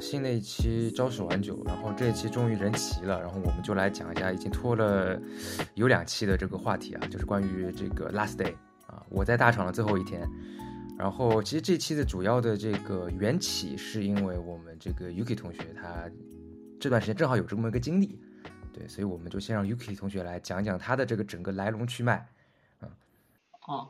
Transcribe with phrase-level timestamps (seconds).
[0.00, 5.20] 新的一期招手晚九，然后这一期终于人齐了，然后我们就来讲一下已经拖了
[5.74, 8.54] 有两期的这个话题啊，就是关于这个 last day
[8.86, 10.28] 啊，我在大厂的最后一天。
[10.96, 16.08] 然后其实这期的主要的这个缘起是因为我们这个 Yuki 同学他
[16.78, 18.18] 这段时间正好有这么一个经历，
[18.72, 22.24] 对，所以我们就先让 Yuki 同学来讲讲他的这个整个来龙去脉，
[22.80, 22.88] 嗯，
[23.66, 23.88] 哦。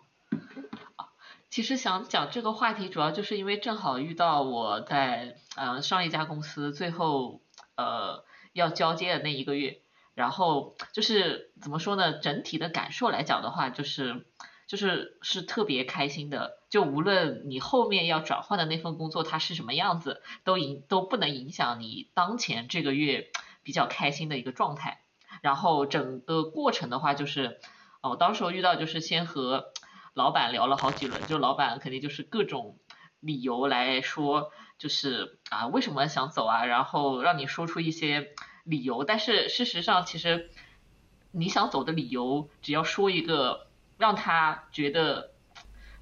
[1.55, 7.43] 其实想讲这个话题，主要就是因为正好遇到我在嗯上一家公司最后
[7.77, 9.79] 呃要交接的那一个月，
[10.15, 12.15] 然后就是怎么说呢？
[12.15, 14.27] 整体的感受来讲的话，就是
[14.67, 16.59] 就是是特别开心的。
[16.71, 23.31] 就无论你后面要转换的那份工作它是什么样子，都影都不能影响你当前这个月
[23.63, 25.03] 比较开心的一个状态。
[25.41, 27.61] 然后整个过程的话，就是
[28.01, 29.73] 哦，当时候遇到就是先和。
[30.15, 32.79] 老板聊了好几轮，就老板肯定就是各种
[33.19, 38.29] 理由来说，就是啊为什么想走啊，然后让你说出一些
[38.63, 39.03] 理由。
[39.03, 40.51] 但是事实上，其实
[41.33, 43.67] 你想走的理由，只要说一个
[43.99, 45.33] 让他觉得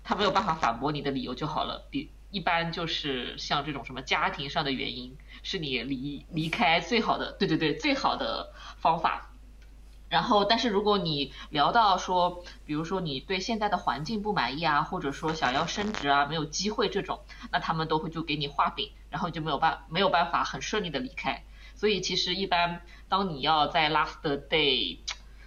[0.04, 1.88] 他没有办法反驳你的理由就好了。
[1.90, 9.31] 比一般就是像这种什么家庭上的原因，是你离离开最好的，对对对，最好的方法。
[10.12, 21.44] 然后，但是如果你聊到说，比如说你对现在的环境不满意啊，或者说想要升职啊，没有机会这种，那他们都会就给你画饼，然后就没有办没有办法很顺利的离开。
[21.74, 24.98] 所以其实一般当你要在 last day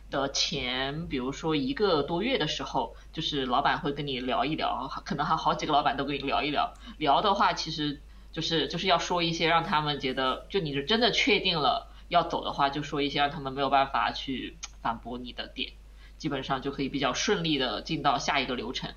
[0.09, 6.73] 的前，比如说一个多月的时候，就是老板会跟你聊一聊，可能还好几个老板都跟你聊一聊。
[6.97, 11.91] 聊的话，其实就是就是要说一些让他们觉得，就你是真的确定了。
[12.08, 15.72] 要走的话，就说一些让他们没有办法去反驳你的点，
[16.17, 18.94] 基本上就可以比较顺利的进到下一个流程。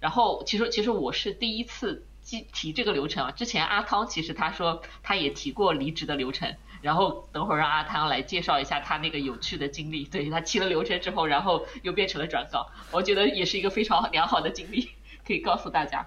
[0.00, 3.30] 然后，其实其实我是第一次提提这个流程啊。
[3.32, 10.04] 之前阿汤其实他说他也提过离职的流程，然后等会儿让阿汤来介绍一下他那个有趣的经历。
[10.04, 14.90] 对他提了流程之后，然后又变成了转岗，我觉得也是一个非常良好的经历，
[15.26, 16.06] 可以告诉大家。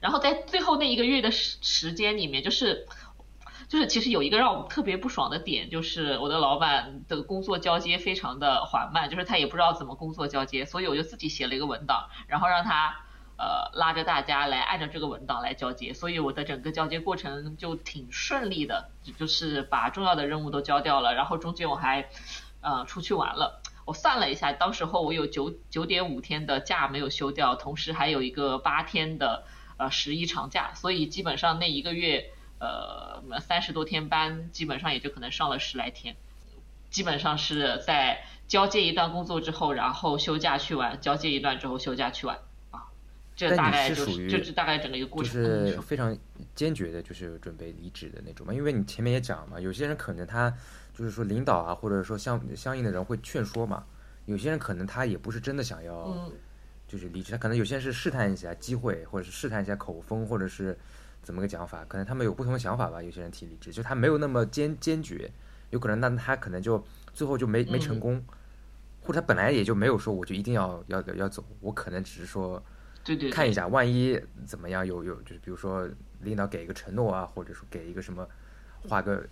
[0.00, 2.86] 然后在最后那一个月的时时间里面，就是。
[3.72, 12.94] 就是其实有一个让我特别不爽的点，就是我的老板的工作交接非常的缓慢，就是他也不知道怎么工作交接，所以我就自己写了一个文档，然后让他
[13.38, 22.10] 呃拉着大家来按照这个文档来交接，所以我的整个交接过程就挺顺利的，就是把重要的任务都交掉了，然后中间我还
[22.60, 29.44] 呃出去玩了，我算了一下，当时候我有九九点五天的假没有休掉，同时还有一个八天的
[29.78, 32.31] 呃十一长假，所以基本上那一个月。
[32.62, 36.14] 呃，三十多天班，基本上也就可能上了十来天，
[36.90, 42.38] 基本上是在交接一段工作之后，然后休假去玩，交接一段之后休假去玩
[42.70, 42.84] 啊。
[43.34, 45.42] 这大概就是就是大概整个一个过程。
[45.42, 46.16] 就是非常
[46.54, 48.54] 坚决的，就是准备离职的那种嘛。
[48.54, 50.48] 因为你前面也讲嘛，有些人可能他
[50.96, 53.84] 就是说领导啊，或者说相相应的人会劝说嘛。
[54.26, 56.30] 有些人可能他也不是真的想要，
[56.86, 60.78] 就是离职，他可能有些人是试探一下机会，或者是试探一下口风，或者是。
[61.22, 61.84] 怎么个讲法？
[61.84, 63.00] 可能他们有不同的想法吧。
[63.00, 65.30] 有些人提离职，就他没有那么坚坚决，
[65.70, 66.84] 有可能那他可能就
[67.14, 68.22] 最后就没没成功，
[69.02, 72.60] 或者他本来也就没有说我就一定要要要走，我可能只是说，
[73.04, 75.88] 对对，看一下万一怎么样，有有就是比如说
[76.22, 78.26] 领导给一个承诺啊，或者说给一个什么
[78.88, 79.24] 画个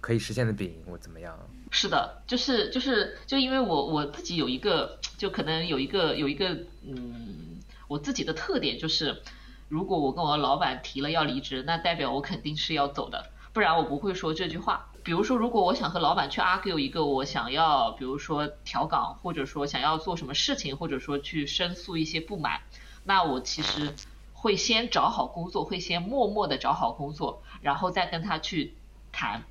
[0.00, 1.38] 可以实现的饼，我怎么样？
[1.70, 6.56] 是的，就是就是就因为我我自己有一个就可能有一个有一个
[6.86, 9.20] 嗯，我自己的特点就是。
[9.68, 14.88] 如果我跟我老板提了要离职，那代表我肯定是要走的，不然我不会说这句话。
[15.02, 22.62] 比如说，如果我想和老板去 argue 一个我想要，比如说调岗，或者说想要做什么事情，或者说去申诉一些不满，
[23.04, 23.94] 那我其实
[24.32, 28.74] 会先找好工作，会先默默的找好工作，然后再跟他去
[29.12, 29.42] 谈。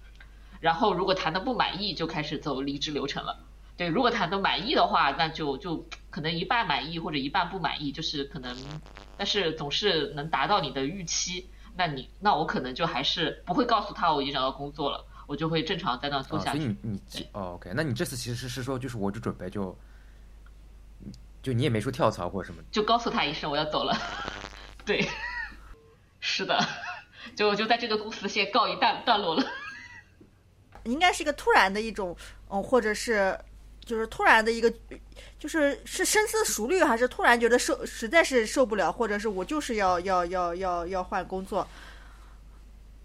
[0.59, 3.37] 然后如果谈的不满意，就开始走离职流程了。
[3.75, 8.55] 对，如果谈的满意的话，那就就可能一半满意或者一半不满意，就是可能。
[9.17, 16.59] 但是总是能达到你的预期，那你那我可能就还是不会告诉他我已经找到工作了，我就会正常在那做下去。
[16.59, 19.75] 所以你你哦，OK，那你这次其实是说就是我就准备就，
[21.41, 23.95] 就你也没说跳槽或者什么，就告诉他一声我要走了。
[24.85, 25.07] 对，
[26.19, 26.59] 是的，
[27.35, 29.43] 就就在这个公司先告一段段落了。
[30.85, 32.15] 应该是一个突然的一种，
[32.49, 33.35] 嗯，或者是。
[33.85, 34.71] 就是突然的一个，
[35.37, 41.67] 就是是深思熟虑，还是突然觉得受实在是受不了，或者是我就是要要要要要换工作，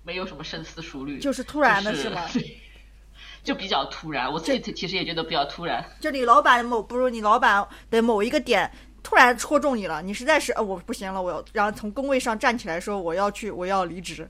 [0.04, 2.26] 没有什么深思熟虑，就是突然的是吗？
[3.44, 5.84] 就比较突然，我自己其实也觉得比较突然。
[6.00, 8.70] 就你老板某不如你老板的某一个点
[9.02, 14.28] 突然戳中你了，你实在是呃我不行了，我要然后从工位上站起来说我要去我要离职。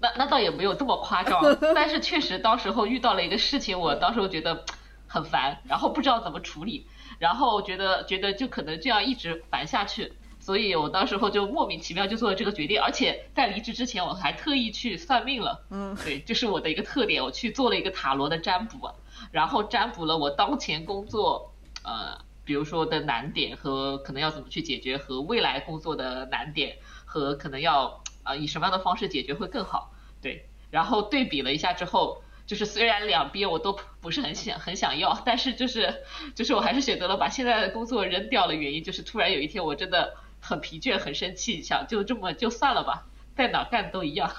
[0.00, 1.42] 那那倒也没有这么夸张，
[1.74, 4.64] 但是确实当时候遇到了一个事情，我当时候觉得
[5.08, 6.86] 很烦，然后不知道怎么处理，
[7.18, 18.90] 然后觉得觉得就可能这样一直烦下去，所以我当时候就莫名其妙就做了这个决定，而且在离职之前我还特意去算命了，嗯，对，这是我的一个特点，我去做了一个塔罗的占卜，
[19.32, 21.52] 然后占卜了我当前工作，
[21.82, 28.02] 呃，比如说的难点和可能要怎么去解决，和未来工作的难点和可能要。
[28.24, 29.90] 啊，以什么样的方式解决会更好？
[30.20, 36.02] 对，然后对比了一下之后，就是虽然两边我都不是很想很想要，但是就是
[36.34, 38.54] 就是我还是选择了把现在的工作扔掉的。
[38.54, 43.06] 原因就是突然有一天我真的很疲倦、很生气，想就这么就算了吧，
[43.36, 44.32] 在哪干都一样。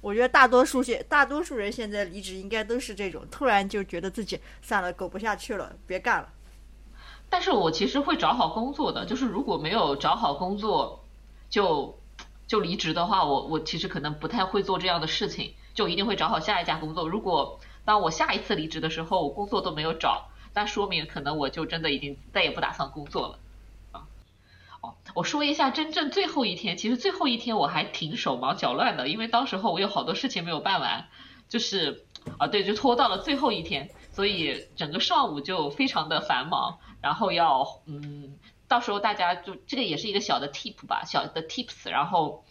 [0.00, 6.28] 我觉得大多数现大多数人现在离职应该都是这种，突然就觉得自己算了，苟不下去了，别干了。
[7.30, 11.04] 但是我其实会找好工作的，就是如果没有找好工作，
[11.48, 11.96] 就。
[12.48, 17.06] 就离职的话，我我其实可能不太会做这样的事情，就一定会找好下一家工作。
[17.06, 23.38] 如果当我下一次离职的时候，我工作都没有找，那说明可能我就真的已经再也不打算工作了。
[23.92, 24.06] 啊，
[24.80, 31.06] 哦，我说一下真正最后一天，其实最后一天我还挺手忙脚乱的，因为当时候我有好多事情没有办完，
[31.50, 32.04] 就是
[32.38, 38.38] 啊对，就拖到了最后一天，所以整个上午就非常的繁忙，然后要嗯。
[38.68, 42.44] 到时候大家就这个也是一个小的 tip 吧，小的 tips，然后，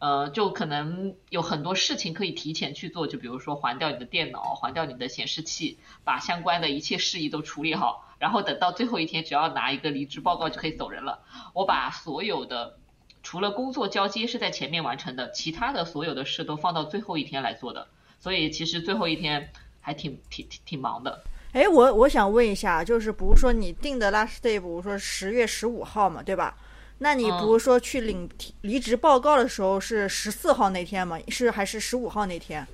[0.00, 11.22] 呃，就可能有很多事情可以提前去做，就比如说还掉你的电脑，还掉你的显示器，把相关的一切事宜都处理好，然后等到最后一天，只要拿一个离职报告就可以走人了。
[11.54, 12.78] 我把所有的
[13.22, 17.86] 除了工作交接是在前面完成的，其他的所有的事都放到最后一天来做的，
[18.18, 21.22] 所以其实最后一天还挺挺挺忙的。
[21.52, 26.56] 哎，我我想问一下，就是比如说你定的 last day，比如说十月十五号嘛，对吧？
[26.98, 28.28] 那你比如说去领
[28.60, 31.18] 离职报告的时候是十四号那天吗？
[31.28, 32.66] 是还是十五号那天？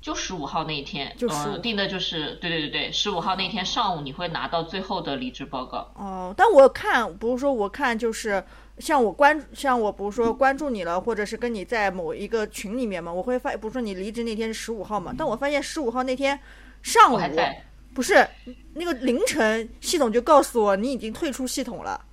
[0.00, 5.90] 就十五号那一天，就是定的就是对对对对，十五号那天上午你会拿到最后的离职报告。
[5.94, 8.42] 哦，但我看，比如说我看就是
[8.78, 16.38] 像我关像我比如说关注你了，或者是跟你在某一个群里面嘛，我会发，比如说你离职那天是十五号嘛，但我发现十五号那天
[16.82, 17.16] 上午。
[17.16, 17.64] 还在。
[17.94, 18.28] 不是
[18.74, 22.04] 那个凌晨，系统就告诉我你已经退出系统了。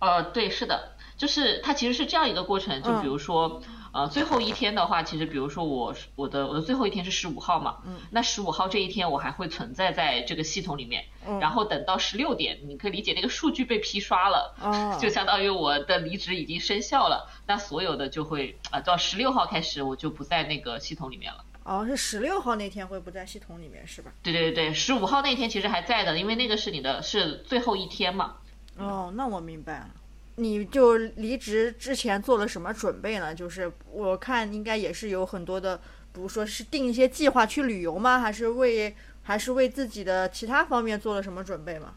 [0.00, 2.82] 呃，对，是的，就是它其实是这样一个过程。
[2.82, 11.04] 就比如说，呃，最后一天的话，其实比如说我我的我的最后一天是十五号嘛，嗯，那十五号这一天我还会存在在这个系统里面。
[11.24, 17.30] 嗯，然后等到十六点，你可以理解那个数据被批刷了，哦，就相当于我的离职已经生效了。
[17.46, 21.44] 那所有的就会啊，到十六号开始我就不在那个系统里面了。
[21.64, 24.12] 哦，是十六号那天会不在系统里面是吧？
[24.22, 28.36] 对对对对，十五号那天其实还在的，因为那个是你的是最后一天嘛。
[28.76, 29.90] 哦，那我明白了。
[30.36, 33.34] 你就离职之前做了什么准备呢？
[33.34, 35.76] 就是我看应该也是有很多的，
[36.12, 38.18] 比如说是定一些计划去旅游吗？
[38.18, 41.94] 还是为还是为自己的其他方面做了什么准备吗？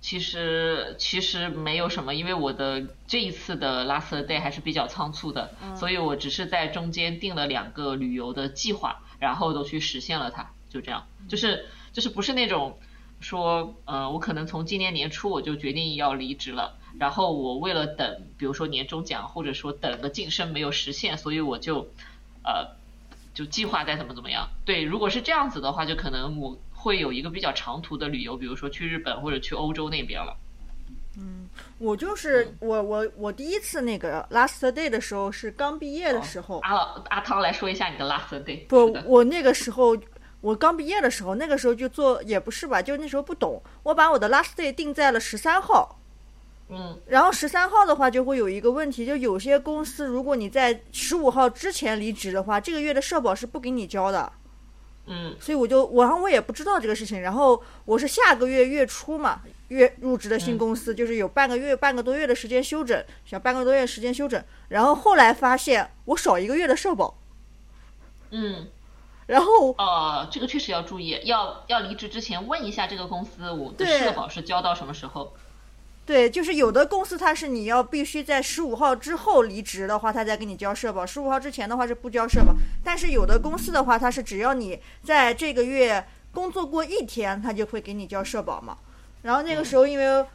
[0.00, 12.78] 其实其实没有什么，因为我的这一次的 last day 还是比较仓促的，所以我只是在中间定了两个旅游的计划，然后都去实现了它，就这样，就是就是不是那种
[13.20, 21.88] 说，呃，我可能从今年年初我就决定要离职了，然后我为了等，比如说年终奖或者说等个晋升没有实现，所以我就
[22.42, 22.74] 呃
[23.34, 24.48] 就计划再怎么怎么样。
[24.64, 26.56] 对，如果是这样子的话，就可能我。
[26.82, 30.34] 会有一个比较长途的旅游，比如说去日本或者去欧洲那边了。
[31.18, 36.60] 嗯，我就是我我我第一次那个 last day 的时候是刚毕业的时候。
[36.60, 38.64] 阿老阿汤来说一下你的 last day。
[38.66, 39.96] 不，我那个时候
[40.40, 45.98] 我刚毕业的时候，那个时候就做也不是吧，就那时候不懂，我把我的 last day 定在了十三号。
[46.68, 46.96] 嗯。
[47.06, 54.32] 然后十三号的话就会有一个问题，就有些公司如果你在十五号之前离职的话，这个月的社保是不给你交的。
[55.12, 67.18] 嗯，所以我就我，然后我也不知道这个事情，然后我是下个月月初嘛，月入职的新公司，就是有半个月、半个多月的时间休整，想半个多月时间休整，然后后来发现我少一个月的社保，
[68.30, 68.68] 嗯，
[69.26, 75.34] 然后呃，这个确实要注意，要要离职之前问一下这个公司，我的社保是交到什么时候。
[76.10, 82.52] 对，就是有的公司它是你要必须在十五号之后离职的话，他再给你交社保；十五号之前的话是不交社保。
[82.82, 88.76] 但是有的公司的话，它是只要你在这个月工作过一天，他就会给你交社保嘛。
[89.22, 90.26] 然后那个时候因为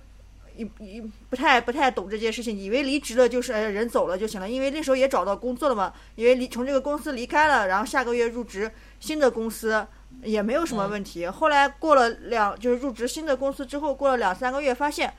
[0.56, 9.86] 一一不太不太懂这件事情，以为离职了就是人走了就行了，因为那时候也找到工作了嘛，因为离从这个公司离开了，然后下个月入职新的公司
[10.24, 11.28] 也没有什么问题。
[11.28, 15.14] 后来过了两就是入职新的公司之后，过了两三个月发现。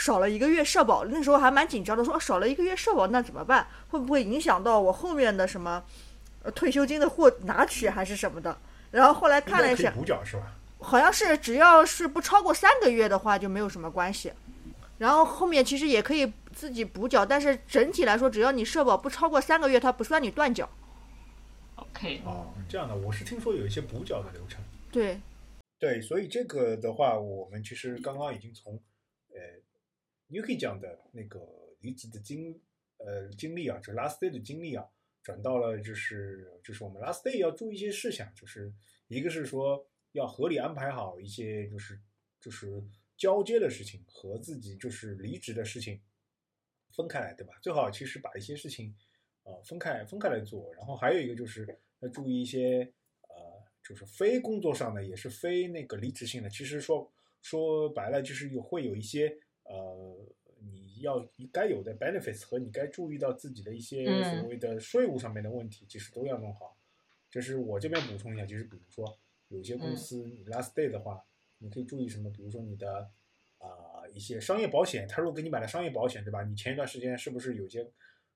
[0.00, 3.66] 少了一个月社保，那时候还蛮紧张的，说少了一个月社保那怎么办？
[3.90, 5.84] 会不会影响到我后面的什么
[6.42, 8.58] 呃退休金的获拿取还是什么的？
[8.90, 10.54] 然后后来看了一下，补缴是吧？
[10.80, 14.32] 好像是只要是不超过三个月的话就没有什么关系。
[14.96, 20.68] 然后后面其实也可以自己补缴，但是整体来说，只要你社保不超过三个月，它不算你断缴。
[21.76, 22.22] OK。
[22.24, 24.62] 哦，这样的，我是听说有一些补缴的流程。
[24.90, 25.20] 对。
[25.78, 28.74] 对，所以这个的话，我们其实刚刚已经从
[29.30, 29.40] 呃
[30.30, 31.40] uki 讲的那个
[31.80, 32.60] 离职的经
[32.98, 34.84] 呃经历啊，就 last day 的经历啊，
[35.22, 38.72] 转到了就是就是我们 last day 要注意一些事项，就是
[39.08, 42.00] 一个是说要合理安排好一些就是
[42.40, 42.82] 就是
[43.16, 46.00] 交接的事情和自己就是离职的事情
[46.94, 47.54] 分开来，对吧？
[47.60, 48.94] 最好其实把一些事情
[49.44, 52.92] 呃分开分开来做，然后还有一个就是要注意一些。
[53.28, 53.36] 呃
[53.82, 56.50] 就是非工作上的，也是非那个离职性的。
[56.50, 57.10] 其实说
[57.40, 59.36] 说白了，就是有会有一些
[59.72, 60.16] 呃，
[60.58, 66.76] 你要该有的 benefits 和你该注意到自己的一些所谓的税务上面的问题，其实都要弄好。
[67.30, 69.16] 就是我这边补充一下，就是比如说
[69.48, 71.24] 有些公司你 last day 的话，
[71.58, 72.28] 你可以注意什么？
[72.30, 73.08] 比如说你的
[73.58, 76.42] 啊一些商业保险，他如果给你买了商业保险，对吧？
[76.42, 77.88] 你前一段时间是不是有些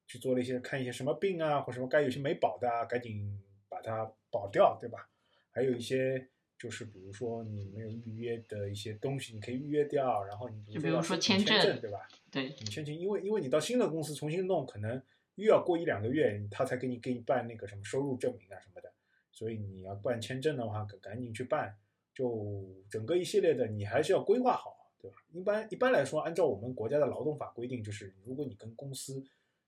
[0.07, 5.11] 去做了一些看一些什么病啊，或什么该有些没保的啊，赶紧把它保掉，对吧？
[5.51, 6.29] 还有一些
[6.65, 10.25] 就是，比如说你没有预约的一些东西，你可以预约掉。
[10.25, 12.09] 然后你比如说签证，对吧？
[12.31, 15.03] 对，你签证，因为因为你到新的公司重新弄，可能
[15.35, 18.91] 又要过一两个月，他才给你给你办那个什么收入证明啊什么的。
[19.31, 21.77] 所以你要办签证的话，赶赶紧去办。
[22.15, 25.17] 就整个一系列的，你还是要规划好，对吧？
[25.33, 29.23] 一般一般来说，按照我们国家的劳动法规定，就是如果你跟公司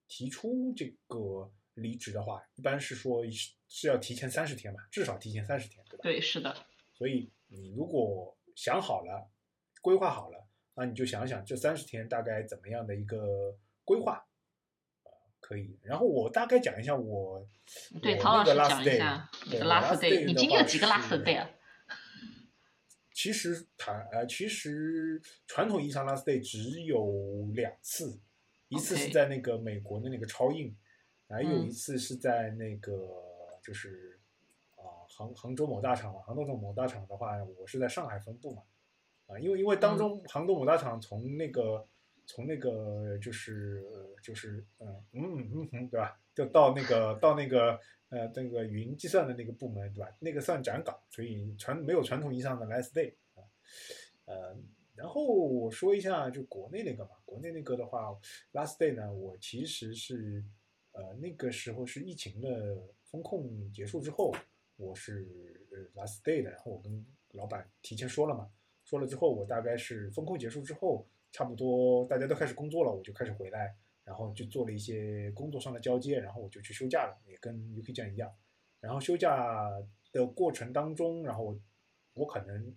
[0.08, 1.52] 提出这个。
[1.76, 3.22] 离职的话，一般是说
[3.68, 6.02] 是要提前三十天吧，至少提前三十天，对吧？
[6.04, 6.56] 对，是的。
[6.96, 9.28] 所以你如果想好了，
[9.82, 14.26] 规划好了，那你就想想这三十天大概怎么样的一个规划，
[15.40, 15.78] 可以。
[15.82, 17.46] 然后我大概讲一下我
[18.00, 21.50] 对陶老师讲一下你的 last day，你今天有几个 last day 啊？
[23.12, 28.18] 其实谈呃，其实传统意义上 last day 只有两次，
[28.68, 30.74] 一次是在那个美国的那个超印。
[31.28, 32.92] 还有一次是在那个，
[33.60, 34.25] 就是啊
[35.08, 38.62] 杭杭州某大厂嘛，杭州某大厂的话，我是在上海分部嘛，
[39.26, 41.86] 啊，因为因为当中杭州某大厂从那个
[42.26, 43.84] 从那个就是
[44.22, 53.42] 就是嗯嗯嗯嗯对吧，就到那个到那个呃那个云计算的那个部门对吧，那个算展岗，所以传没有传统意义上的 last day 啊，
[54.26, 54.56] 呃，
[54.94, 58.14] 然后我说一下就国内那个嘛，国内那个的话
[58.52, 60.44] last day 呢，我其实是。
[60.98, 64.34] 呃，那个时候是疫情的风控结束之后，
[64.76, 68.50] 我是呃 last day 的，然后我跟老板提前说了嘛，
[68.84, 78.30] 说了之后，我大概是风控结束之后，差不多大家都开始工作了，我就开始回来，然后就做了一些工作上的交接，然后我就去休假了，也跟 UK 酱一样，
[78.80, 79.70] 然后休假
[80.12, 81.58] 的过程当中，然后
[82.14, 82.76] 我可能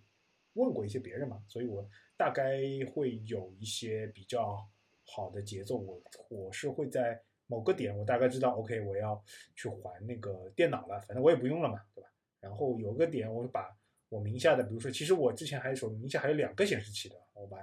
[0.54, 2.60] 问过一些别人嘛，所以我大概
[2.92, 4.66] 会有一些比较
[5.04, 7.22] 好的节奏，我我是会在。
[7.50, 9.20] 某个点我大概知道，OK，我要
[9.56, 12.08] 去还那个电脑了，反正我也不用了嘛，对吧？
[12.38, 13.76] 然后有个点，我把
[14.08, 17.58] 我名下的，比如说，其实我之前还有手名下还有两个显示器的，我把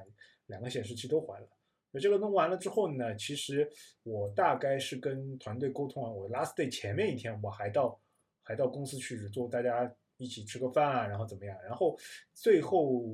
[0.47, 1.47] 两个显示器都还了。
[1.89, 3.65] 那这个弄完了之后呢，其实
[4.03, 7.97] 我大概是跟团队沟通完，我 last day 前面一天我还到
[8.43, 11.57] 还到公司去做，大家一起吃个饭啊，然后怎么样？
[11.63, 11.97] 然后
[12.33, 13.05] 最后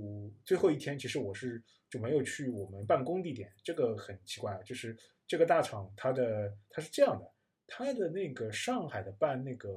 [0.43, 4.97] 最后一天，其实我是就没有去我们办公地点，这个很奇怪啊，就是。
[5.33, 7.27] 这个大厂，它的它是这样的，
[7.65, 9.67] 它的那个上海的办那个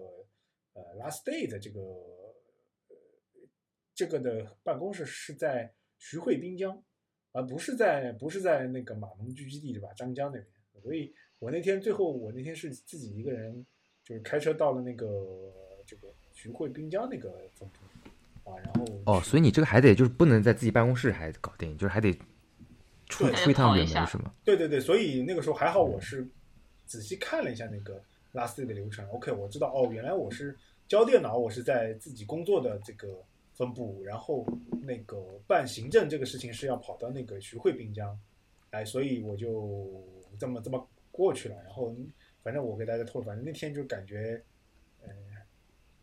[0.75, 2.96] 呃 last day 的这个呃
[3.94, 6.84] 这个的办公室是在徐汇滨江，
[7.32, 9.88] 而不是在不是在那个马龙聚集地对吧？
[9.96, 10.46] 张江那边。
[10.82, 13.64] 所以我那天最后我那天是自己一个人，
[14.04, 15.08] 就是开车到了那个
[15.86, 22.14] 这个徐汇滨江那个总部啊，然后哦，所以你这个还得就是不能在自己办公室还搞定，就是还得。
[23.16, 24.30] 出出一趟远门是吗？
[24.44, 26.26] 对对对，所以那个时候还好，我是
[26.85, 27.99] 仔细看了一下那个
[28.35, 29.08] last day 的流程。
[29.08, 30.54] OK，我知道哦，原来我是
[30.87, 34.46] 交电脑，我是在自己工作的这个分部，然后
[34.82, 38.18] 那个办行政这个事情是要跑到那个徐汇滨江，
[38.70, 40.04] 哎，所以我就
[40.38, 41.56] 这么这么过去了。
[41.64, 41.96] 然后
[42.42, 44.42] 反正我给大家透露，反正那天就感觉，
[45.02, 45.08] 呃，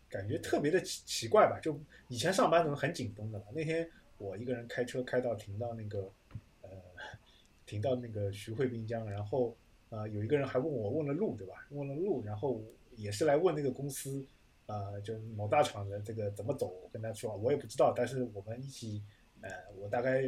[0.10, 1.60] 感觉特别的奇奇怪吧？
[1.62, 6.12] 就以前上班都是很紧绷的嘛，那天我一个人开车开到停到那个。
[7.74, 9.58] 停到那个徐汇滨江，然后
[9.89, 11.65] 啊，有一个人还问我问了路，对吧？
[11.72, 12.63] 问了路，然后
[12.96, 14.24] 也是来问那个公司，
[14.68, 16.68] 啊，就某大厂的这个怎么走。
[16.84, 19.01] 我跟他说，我也不知道，但是我们一起，
[19.42, 19.50] 呃，
[19.80, 20.22] 我大概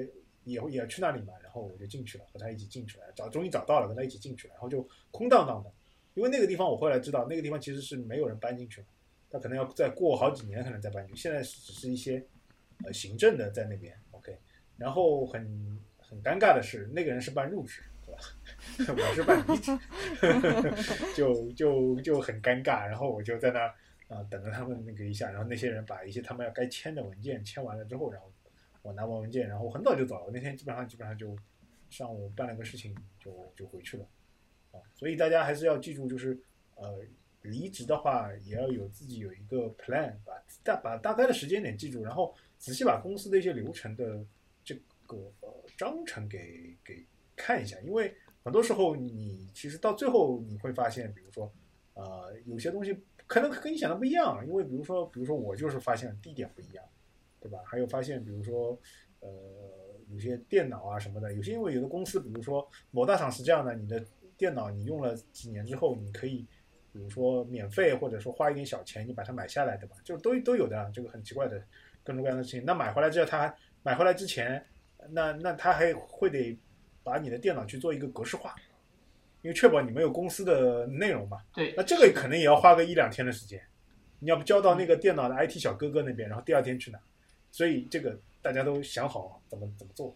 [0.44, 5.72] 也也去那里嘛，然后我就进去了，和他一起进去了，找终于找到了，跟他一起进去了，然后就空荡荡的，
[6.16, 8.88] 因为那个地方我后来知道，那个地方其实是没有人搬进去了，
[9.30, 12.25] 他可能要再过好几年可能再搬进去，现在只是一些
[12.84, 14.36] 呃行政的在那边，OK，
[14.78, 18.22] 然后很很尴尬的是，那个人是办入职，对吧？
[19.10, 19.78] 我是办离职，
[21.16, 23.66] 就就就很尴尬，然后我就在那
[24.08, 28.32] 啊等着他们那个一下，然后那些人把一些他们要该签的文件签完了之后，然后。
[28.82, 30.32] 我拿完文件，然后我很早就走了。
[30.32, 31.36] 那天基本上基本上就
[31.90, 34.06] 上午办了个事情，就就回去了。
[34.72, 36.40] 啊，所以大家还是要记住，就是
[36.76, 37.02] 呃，
[37.42, 40.34] 离职的话也要有自己有一个 plan，把
[40.64, 44.24] 大把大概的时间点记住，然后仔细把公司的一些流程的
[44.64, 44.76] 这
[45.08, 45.34] 个
[45.77, 47.05] 章程给给
[47.36, 47.79] 看一下。
[47.82, 48.13] 因为
[48.44, 51.51] 很多时候你其实到最后你会发现，比如说
[51.94, 56.84] 呃有些东西可能跟你想的不一样，因为比如说比如说我就是发现地点不一样。
[57.41, 57.60] 对吧？
[57.63, 58.75] 还有发现，比如说，
[59.20, 59.29] 呃，
[60.10, 64.03] 有些电脑啊什么的，有些因为有的公司，比如说某大厂是这样的，你的
[64.36, 66.38] 电脑你用了几年之后，你可以，
[66.91, 69.96] 比如说免费或者说花一点小钱，你把它买下来，对吧？
[70.03, 71.63] 就都都有的，这个很奇怪的
[72.03, 72.65] 各种各样的事情。
[72.65, 74.65] 那买回来之后，他买回来之前，
[75.12, 76.58] 那那他还会得
[77.04, 78.56] 把你的电脑去做一个格式化，
[79.42, 81.38] 因为确保你没有公司的内容嘛。
[81.54, 81.74] 对。
[81.78, 83.62] 那这个可能也要花个一两天的时间，
[84.20, 87.00] 你要不交到那个电脑的 IT 小哥哥那边，然后第二天去拿。
[87.52, 90.16] 所以这个大家都想好怎么怎么做。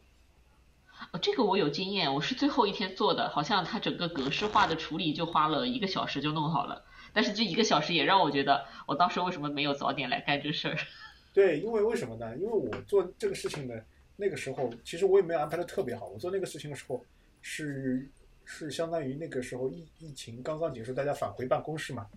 [1.14, 6.84] 哦，这个我有经验，我是最后一天做的，好像它整个格式化的处理就花了一个小时就弄好了。
[7.14, 10.78] 但是这一个小时也让我觉得，我当时为什么没有早点来干这事儿？
[11.34, 12.36] 对，因为为什么呢？
[12.36, 13.86] 因为我做这个事情的
[14.20, 16.08] 那个时候，其实我也没有安排的特别好。
[16.08, 17.04] 我做那个事情的时候，
[17.42, 18.08] 是
[18.44, 22.10] 是相当于那个时候疫疫情刚刚结束，大家返回办公室嘛，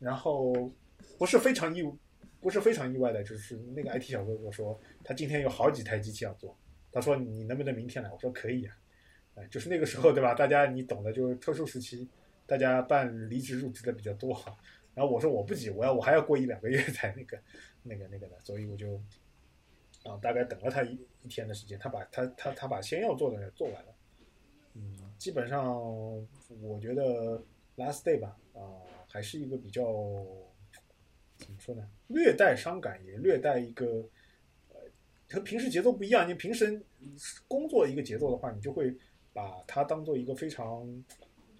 [0.00, 0.52] 然后
[1.16, 1.82] 不是非常意。
[2.38, 6.56] 不是非常意外的，就是那个 IT 小哥哥说他今天有好几台机器要做，
[6.92, 8.10] 他说你能不能明天来？
[8.12, 8.76] 我说可以啊，
[9.34, 10.32] 哎，就是那个时候对吧？
[10.32, 12.08] 大家你懂的，就是特殊时期，
[12.46, 14.56] 大家办离职入职的比较多哈。
[14.94, 17.36] 然后我说我不急，我要我还要过一两个月才那个
[17.82, 19.00] 那个那个的，所以我就
[20.06, 23.94] 啊大概等了他一一天的时间，他把他他他把先要做的做完了，
[24.74, 25.76] 嗯，基本上
[26.62, 27.42] 我觉得
[27.76, 28.60] last day 吧啊
[29.08, 29.84] 还是一个比较。
[31.38, 31.86] 怎么说呢？
[32.06, 34.08] 略带伤感，也略带一个，
[34.70, 34.80] 呃，
[35.28, 36.26] 和平时节奏不一样。
[36.26, 36.82] 你平时
[37.46, 38.90] 工作一个节奏的话，你就会
[39.34, 40.88] 把它当做一个非常，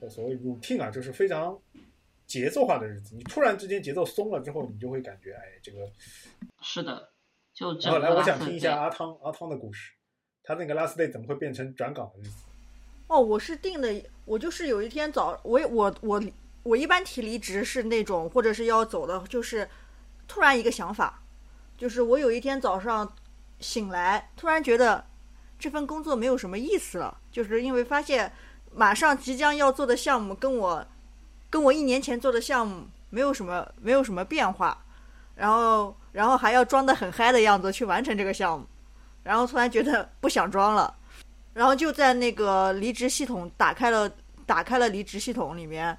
[0.08, 1.60] 所谓 routine 啊，就是非常
[2.26, 3.14] 节奏化的日子。
[3.14, 5.92] 你突然之间节奏松了之后，你就会感觉，哎，这个
[6.62, 7.10] 是的，
[7.56, 9.90] 就然后来，我想听一下阿汤阿汤的故事，
[10.44, 12.44] 他那个 last day 怎么会变成转岗的日子？
[13.08, 16.22] 哦，我是定的，我就是有一天早，我我我。
[16.62, 19.68] 我一般提离职是那种，或者是要走的，就是
[20.26, 21.22] 突然一个想法，
[21.78, 23.14] 就是我有一天早上
[23.60, 25.06] 醒来，突然觉得
[25.60, 28.32] 这份工作没有什么意思了，就是因为发现
[28.74, 30.84] 马上即将要做的项目跟我
[31.48, 34.84] 跟我一年前做的项目没有什么没有什么变化，
[35.36, 38.66] 然后然后还要装的很嗨的样子去完成这个项目，
[39.22, 40.92] 然后突然觉得不想装了，
[41.54, 44.10] 然后就在那个离职系统打开了
[44.44, 45.96] 打开了离职系统里面。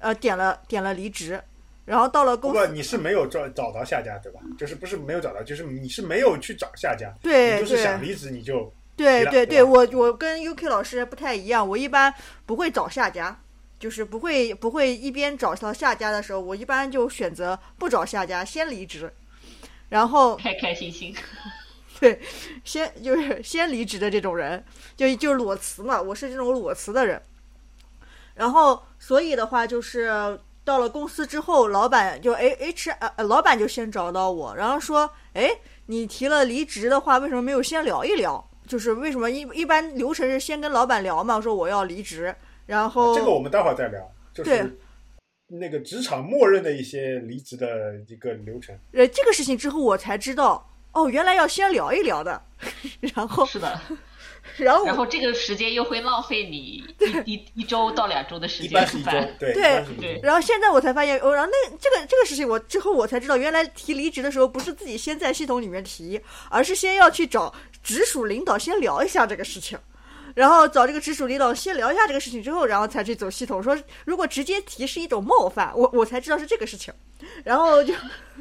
[0.00, 1.42] 呃，点了点了离职，
[1.86, 2.58] 然后到了公司。
[2.58, 4.40] 不，你是没有找找到下家对吧？
[4.58, 7.10] 就是不是没有找到，就是你是没有去找下家。
[7.22, 8.70] 对，就是想离职你就。
[8.96, 12.12] 对对对，我我跟 UK 老师不太一样，我一般
[12.44, 13.34] 不会找下家，
[13.78, 19.12] 就是不会不会一边找到下家的时候，我一般就选择不找下家，先离职，
[19.88, 21.14] 然后开开心心。
[22.00, 22.20] 对，
[22.64, 24.62] 先就是先离职的这种人，
[24.96, 27.22] 就就裸辞嘛，我是这种裸辞的人。
[28.34, 35.50] 然后，所以的话，就是到了公司之后，老板就 A H 呃，老板就先找到我，然后说：“哎，
[35.86, 38.44] 你提了离职的话，为什么没有先聊一聊？
[38.66, 42.34] 就是为什么一一般流程是先跟老板聊嘛，说我要离职，
[42.66, 44.00] 然后这个我们待会儿再聊，
[44.32, 44.78] 就是
[45.48, 48.76] 那个职场默认的一些离职的一个流程。
[48.92, 52.42] 呃，这个事情之后我才知道，哦，原来要先聊一聊的，
[53.14, 53.80] 然后是的。”
[54.58, 56.84] 然后，然后这个时间又会浪费你
[57.24, 58.70] 一一一周到两周的时间。
[58.70, 60.20] 一般是一周，对对对。
[60.22, 69.78] 然后现在我才发现，哦，然后那这个这个事情，我之后我才知道，原来提离职的时候不是自己先在系统里面提，而是先要去找直属领导先聊一下这个事情，
[70.34, 73.62] 然后找这个直属领导先聊一下这个事情之后，然后才去走系统。
[73.62, 76.92] 说如果直接提是一种冒犯，我我才知道是这个事情。
[77.44, 77.94] 然后就，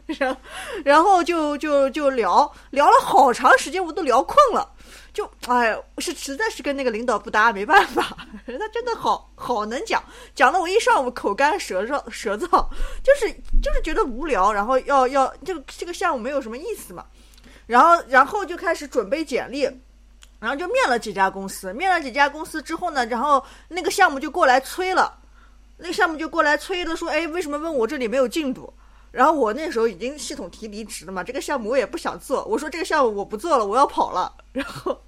[0.20, 0.38] 然
[0.84, 4.74] 然后就就就聊聊了好长时间，我都聊困了。
[5.14, 8.18] 就哎，是实在是跟那个领导不搭，没办法。
[8.48, 10.04] 他真的好好能讲，
[10.34, 12.68] 讲的我一上午口干舌燥，舌燥，
[13.04, 17.06] 就是就是觉得无聊，然后要要这个这个项目没有什么意思嘛。
[17.68, 19.70] 然后然后就开始准备简历，
[20.44, 25.20] 然后就面了几家公司，面了几家公司之后呢，然后那个项目就过来催了，
[25.78, 28.74] 那个项目就过来催了，说，哎，为什么问我这里没有进度？
[29.12, 34.34] 然后我那时候已经系统提离职了嘛，这个项目我也不想做，我说这个项目我不做了，我要跑了。
[34.52, 35.02] 然后，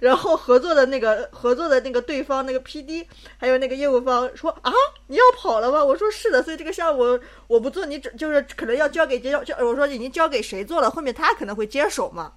[0.00, 3.04] 然后合作的那个合作的那个对方那个 PD
[3.36, 4.72] 还有那个业务方说啊，
[5.08, 5.84] 你要跑了吗？
[5.84, 12.32] 我说是的，所以这个项目我不做，你只就是可能要交给接交，我说已经交给谁做了，后面他可能会接手嘛。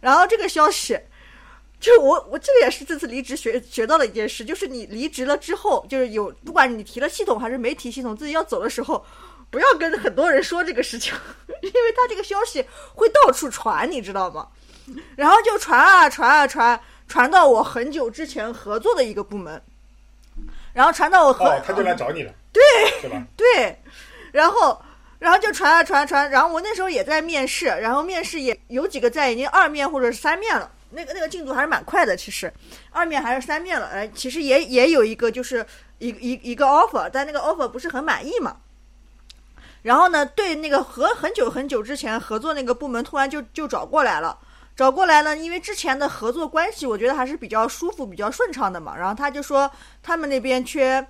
[0.00, 0.98] 然后这个消息。
[1.82, 9.04] 就我我这个也是这次离职学学到了一件事，就是你离职了之后，就是有不管你提了系统还是没提系统，自己要走的时候，
[9.50, 11.12] 不要跟很多人说这个事情，
[11.60, 12.64] 因为他这个消息
[12.94, 14.46] 会到处传，你知道吗？
[15.16, 19.60] 然后就传啊传啊传，传到我很久之前合作的一个部门，
[20.72, 22.62] 然后传到我哦，他就来找你了，对？
[23.36, 23.76] 对，
[24.30, 24.80] 然后
[25.18, 30.70] 然后就传啊传传，然后我那时候也在面试，然后面试也有几个在已经二面或者是三面了。
[30.92, 32.52] 那个那个进度还是蛮快的，其实
[32.90, 35.66] 二面还是三面了，哎，其实也也有一个就是
[35.98, 38.56] 一一一个 offer，但那个 offer 不是很满意嘛。
[39.82, 44.38] 然后呢，对那个和很久很久之前合作那个部门突然就就找过来了，
[44.76, 48.96] 找过来呢，因为之前的合作关系我觉得还是比较舒服、比较顺畅的嘛。
[48.96, 49.68] 然后他就说
[50.02, 51.04] 他们那边缺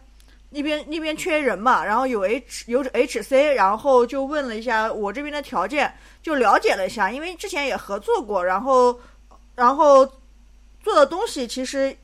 [0.50, 8.98] 那边那边缺人嘛，然后有 H 有 HC，然后就问了一下我这边的条件，就了解了一下，因为之前也合作过，然后。
[9.54, 10.06] 然后
[10.82, 11.96] 做的东西其实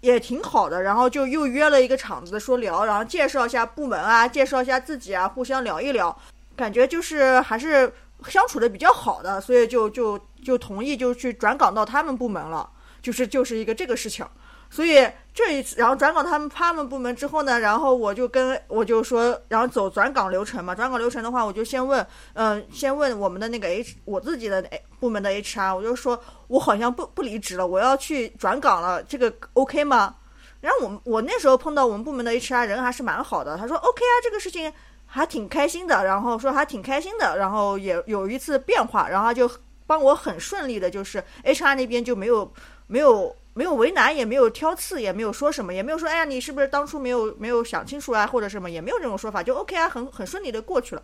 [0.00, 6.16] 也挺好的，然后就又约了一个场子说聊，然后介绍一下部门啊，介绍一下自己啊，互相聊一聊，
[6.56, 7.92] 感觉就是还是
[8.28, 12.70] 相处的比较好的，所以就就就同意就去转岗到他们部门了，
[13.02, 14.26] 就是就是一个这个事情。
[14.70, 20.74] 所以这一次，然后转岗他们他们部门之后呢，然后我就跟我就说，然后走转岗流程嘛。
[20.74, 24.62] 转岗流程的话，我就先问，嗯，先问我们的那个 H 我自己的
[25.00, 30.14] 部门的 HR，我就说我好像不不离职了，我要去转岗了，这个 OK 吗？
[30.60, 34.72] 然后我我那时候碰到我们部门的 HR 人还是蛮好的，他说 OK 啊，这个事情
[35.06, 39.50] 还挺开心的，然后说还挺开心的，然后也有一次变化，然后就
[39.86, 42.52] 帮我很顺利的，就是 HR 那边就没有
[42.86, 43.34] 没有。
[43.58, 51.02] 没有为难，也没有挑刺，也没有说什么，也没有说，哎呀，你是不是当初没有没有想清楚啊，或者什么，也没有这种说法，就 OK 啊，很很顺利的过去了。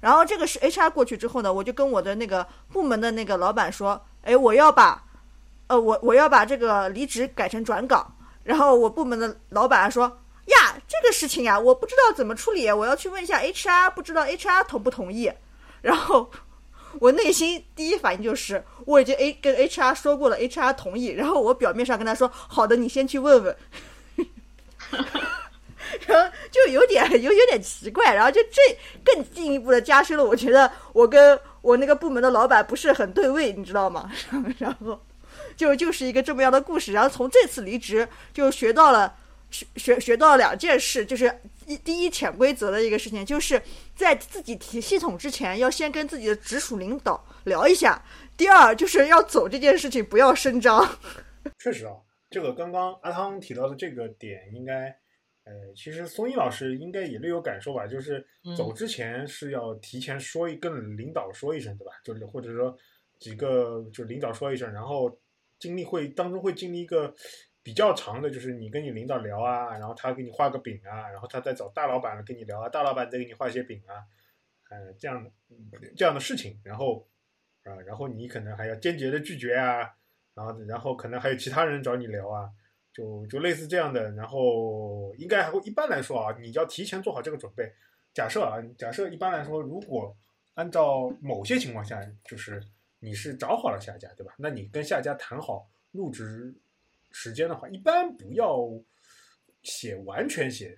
[0.00, 5.00] 然后这个是 HR 过去之后呢，我就跟我的那个部门的那个老板说，哎，我要把，
[5.68, 8.12] 呃，我我要把这个离职改成转岗。
[8.42, 10.02] 然后我部门的老板说，
[10.46, 15.32] 呀，这个事情呀，我不知道怎么处理，我要去问一下 HR，不知道 HR 同不同意。
[15.82, 16.28] 然后。
[17.00, 21.06] 我内心第一反应就是我已经 A 跟 HR 说过了，HR 同意。
[21.08, 23.56] 然后我表面上跟他说：“好的，你先去问问。
[26.06, 28.60] ”然后就有点有有点奇怪，然后就这
[29.04, 34.10] 更进一步的加深了，我觉得我跟我那个部门的老板不是很对位，你知道吗？
[34.58, 35.00] 然后
[35.56, 36.92] 就就是一个这么样的故事。
[36.92, 39.14] 然后从这次离职就学到了
[39.50, 41.40] 学学学到两件事，就是。
[41.72, 43.60] 一第一潜规则的一个事情，就是
[43.94, 48.04] 在自己提系统之前，要先跟自己的直属领导聊一下。
[48.36, 50.86] 第二，就是要走这件事情，不要声张。
[51.58, 51.92] 确实啊，
[52.30, 54.86] 这个刚刚阿汤提到的这个点，应该，
[55.44, 57.86] 呃，其实松一老师应该也略有感受吧？
[57.86, 58.24] 就是
[58.56, 61.92] 走之前是要提前说一跟领导说一声，对吧？
[62.04, 62.76] 就是或者说
[63.18, 65.10] 几个就领导说一声，然后
[65.58, 67.14] 经历会当中会经历一个。
[67.64, 74.02] 比较长的就是你跟你领导聊啊，然后他给你画个饼啊，然后他再找大老板跟你聊啊，大老板再给你画些饼啊，
[74.68, 75.30] 呃，这样的
[75.96, 77.06] 这样的事情，然后
[77.62, 79.94] 啊，然后你可能还要坚决的拒绝啊，
[80.34, 82.50] 然后然后可能还有其他人找你聊啊，
[82.92, 87.72] 就就类似这样的，然后应该还会一般来说啊，你要提前做好这个准备。
[88.12, 90.16] 假设啊，假设一般来说，如果
[90.54, 92.60] 按照某些情况下，就是
[92.98, 94.34] 你是找好了下家，对吧？
[94.38, 96.54] 那你跟下家谈好入职。
[97.12, 98.68] 时间的话，一般不要
[99.62, 100.76] 写完全写，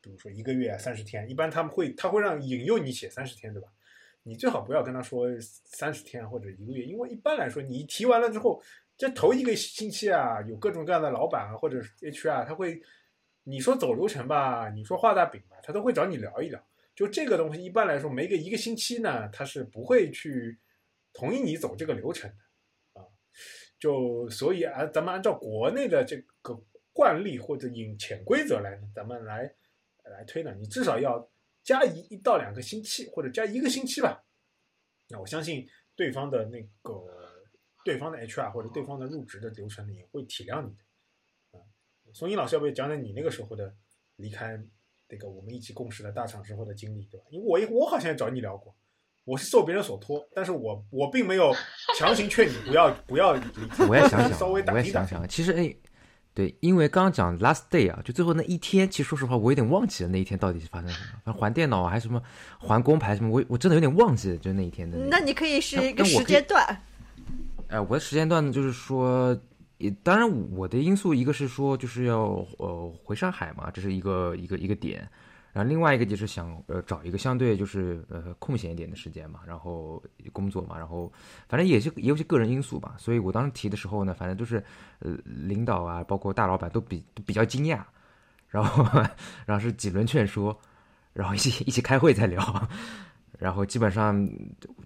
[0.00, 3.68] 比如说一个月三十天，一般他们会他会让引诱你写三十天，对吧？
[4.22, 8.62] 你最好不要跟他说三十天或者一个月，因为一般来说你提完了之后，
[8.96, 12.80] 这头一个星期啊，有各种各样的老板啊或者 HR，他会
[13.42, 16.66] 你说走流程吧，你说画大饼吧，他都会找你聊一聊。
[16.94, 20.58] 就这个东西，一般来说没个一个星期呢，他是不会去
[21.12, 22.36] 同意你走这个流程的。
[23.84, 26.58] 就所以啊，咱们按照国内的这个
[26.90, 29.54] 惯例或者引潜规则来，咱们来
[30.04, 31.30] 来推呢，你至少要
[31.62, 34.24] 加一一到两个星期，或者加一个星期吧。
[35.10, 37.04] 那我相信对方的那个
[37.84, 41.58] 对方的 HR 或者对方的入职的流程也会体谅你的。
[41.58, 41.60] 啊，
[42.14, 43.76] 松英老师要不要讲讲你那个时候的
[44.16, 44.58] 离开
[45.10, 47.26] 那个我们一起共事的大厂时候的经历，对吧？
[47.28, 48.74] 因为我我好像也找你聊过，
[49.24, 51.54] 我是受别人所托，但是我我并没有
[51.98, 53.86] 强行劝你不要不要离开。
[53.88, 55.10] 我也想想，稍微打我也听打听。
[55.10, 55.74] 想想，其实哎，
[56.34, 62.22] 对，因为刚刚讲 last day 啊，就最后那一天，其实说实话，我有点忘记了那一天到底是发生什么，反正还电脑啊还是什么
[62.58, 65.04] 还工牌什么，我我真的有点忘记了，就那一天的个。
[65.06, 66.82] 那你可以是一个时间段，
[67.68, 69.34] 哎，我的时间段呢，就是说，
[69.78, 75.08] 也当然我的因素一个是说就是要呃回上海嘛，这是一个一个一个点，
[75.54, 81.10] 然后另外一个就是想呃找一个相对就是呃空闲一点的时间嘛，然后工作嘛，然后
[81.48, 84.62] 反正也是也有些个人因素吧，所以我当时提的时候呢，反正就是
[84.98, 87.80] 呃领导啊，包括大老板都比都比较惊讶，
[88.48, 88.84] 然后
[89.46, 90.58] 然后是几轮劝说，
[91.12, 92.68] 然后一起一起开会再聊。
[93.36, 94.28] 然后基本上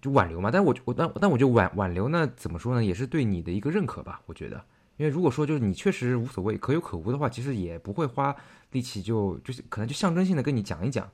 [0.00, 4.64] 就挽留嘛，但我我但但我就挽挽留呢，怎么说呢，也是对你的一个认可吧，我觉得，
[4.96, 8.34] 因为如果说就是你确实无所谓，可有可无的话，其实也不会花
[8.72, 11.10] 力气就就是可能就象征性的跟你讲一讲，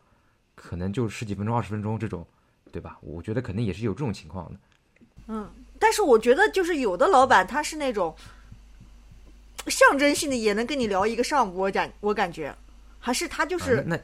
[0.54, 2.26] 可能就十几分钟、二十分钟这种，
[2.72, 2.98] 对吧？
[3.00, 4.58] 我觉得肯定也是有这种情况的。
[5.28, 8.14] 嗯，但是我觉得就是有的老板他是那种
[9.68, 12.54] 象征性的也能跟你聊一个上午，我感我感觉
[12.98, 14.02] 还是他就是、啊、那那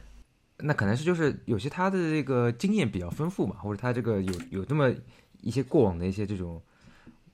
[0.59, 4.91] 那可能是就是有些他的这个经验比较丰富嘛，或者他这个有有这么
[5.43, 6.63] 一些过往的一些这种，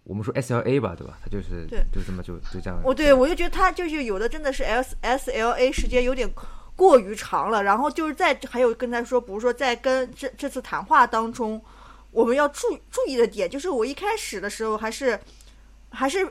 [0.07, 1.19] 我们说 SLA 吧，对吧？
[1.21, 2.81] 他就是对就这么就就这样。
[2.85, 6.33] 我对我就觉得他就是有的真的是 S S L A 时间有点
[6.77, 11.61] 过于长了，然后就是在还有跟他说，比如说在跟这这次谈话当中，
[12.12, 15.19] 我们要注注意的点就是我一开始的时候还是
[15.90, 16.25] 还是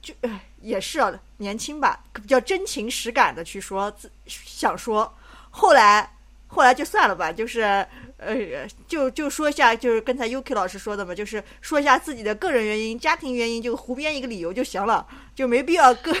[0.00, 5.14] 就哎也是啊年轻吧，比较真情实感的去说自想说，
[5.50, 6.12] 后来
[6.48, 7.86] 后来就算了吧，就是
[8.24, 16.12] 呃就就说一下，就是刚才 Yuki 老师说的嘛，就是说一下自己的个人原因、家庭原因，就胡编一个理由就行了，就没必要个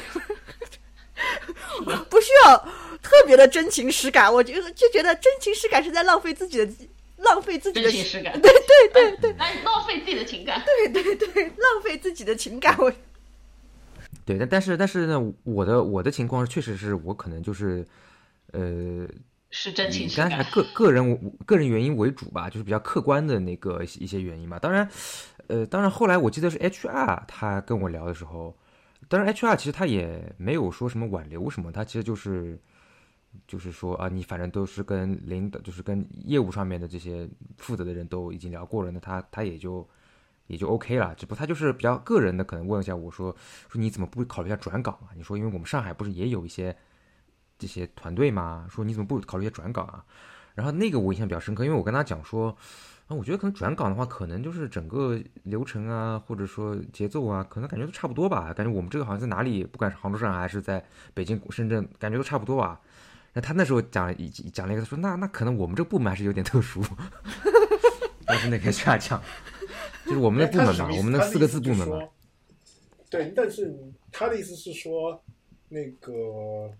[2.10, 2.56] 不需要
[3.02, 6.72] 特别的真情实感，我觉得就觉得真情实感是在浪费自己的
[7.18, 10.62] 浪费自己的真情实感，对对对对 来浪费自己的情感。
[10.64, 12.92] 对对对，浪费自己的情感，我
[14.24, 17.86] 对，但但是但是呢，我的我的情况确实是我可能就是，
[18.52, 19.06] 呃，
[19.52, 20.28] 是真情以实感。
[20.28, 24.58] 刚才个个人个人原因为主吧，就是比较客观的那个一些原因吧。
[24.58, 24.90] 当然，
[25.46, 28.52] 呃，当然后来我记得是 HR 他跟我聊的时候，
[29.08, 32.58] 当然 HR 其实他也没有说什么挽留什么，他其实就是
[33.46, 39.88] 就是说啊，你反正都是跟领导，就是跟业务上面的这些负责的人都已经聊过了，那他他也就。
[40.48, 43.34] 也就 OK 了，只不过他就是比较个人的，可能问一下我说
[43.70, 45.08] 说你怎么不考虑一下转岗啊？
[45.16, 46.76] 你说因为我们上海不是也有一些
[47.62, 50.04] 这些团队嘛，说你怎么不考虑一下转岗啊？
[50.56, 52.48] 然后那个我印象比较深刻，因为我跟他讲说，
[53.06, 58.52] 啊，我觉得可能转岗的话，可能就是整个流程啊，或者说节奏啊，可能感觉都差不多吧。
[58.52, 62.80] 感觉我们这个好像在哪里，不管是杭州、上海还是在北京、深圳，感觉都差不多吧。
[63.32, 66.82] 那他那时候讲了一讲了一个，他说那那可能我们这个部门还是有点特殊。
[68.26, 69.22] 当时那个下降，
[70.06, 71.96] 就是我们的部门嘛，我们那四个字部门嘛。
[73.08, 73.74] 对，但是
[74.10, 75.22] 他的意思是说，
[75.68, 76.70] 那个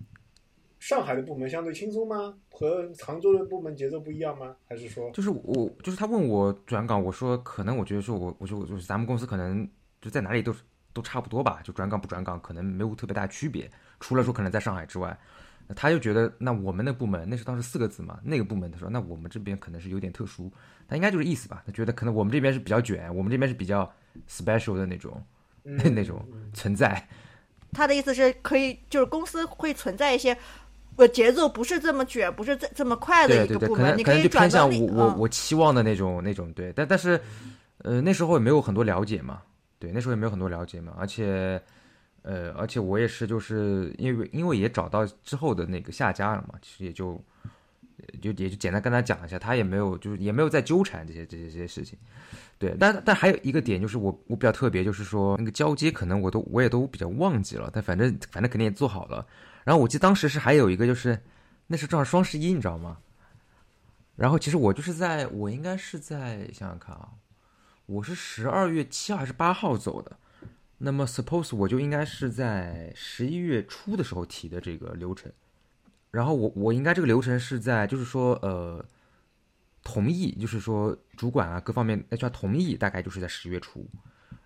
[0.82, 2.34] 上海的部门相对轻松吗？
[2.50, 4.56] 和杭州的部门节奏不一样吗？
[4.68, 5.08] 还是说？
[5.12, 9.66] 就是我，就是他问我转岗，我说可能我觉得说我，我说就是咱们公司可能
[10.00, 10.52] 就在哪里都
[10.92, 15.16] 都差不多吧，就转岗不转岗可能没有特别大区别，除了说可能在上海之外。
[15.76, 20.50] 他就觉得，那我们的部门那是当时四个字嘛，那个部门他说，那我们这边可能是有点特殊，
[20.88, 23.88] 他应该就是意思吧，他觉得可能我们这边是比较卷，我们这边是比较
[24.28, 25.24] special 的那种，
[25.62, 27.08] 嗯 那那种存在。
[27.72, 30.36] 他的意思是可以，就是公司会存在一些，
[30.96, 37.20] 呃，节奏不是这么卷，不是这这么快的对对对，一个部门，可能可能你以转到另嗯我我我期望的那种那种对，但但是，
[37.78, 39.42] 呃，那时候也没有很多了解嘛，
[39.78, 41.60] 对，那时候也没有很多了解嘛，而且。
[42.24, 47.20] 呃，而且我也是，就是因为因为也找到之后的那个下家了嘛，其实也就
[48.20, 51.98] 就也就简单跟他讲一下，他也没有就是也没有再纠缠这些这些这些事情，
[52.60, 59.26] 对，但但还有一个点就是我我比较特别，就是说那个交接可能我都我也都比较忘记了，但反正反正肯定也做好了。
[59.64, 61.22] 然后我记得当时是还有一个就是
[61.66, 62.98] 那是正好双十一，你知道吗？
[64.16, 67.10] 然后其实我就是在我应该是在想想看啊，
[67.86, 70.16] 我是十二月七号还是八号走的。
[70.84, 75.30] 那么，suppose 我就应该是在十一月初的时候提的这个流程，
[76.10, 78.84] 然后我我应该这个流程是在就是说呃
[79.84, 83.88] 同意，就是说主管啊各方面 HR 同意，大概就是在十月初，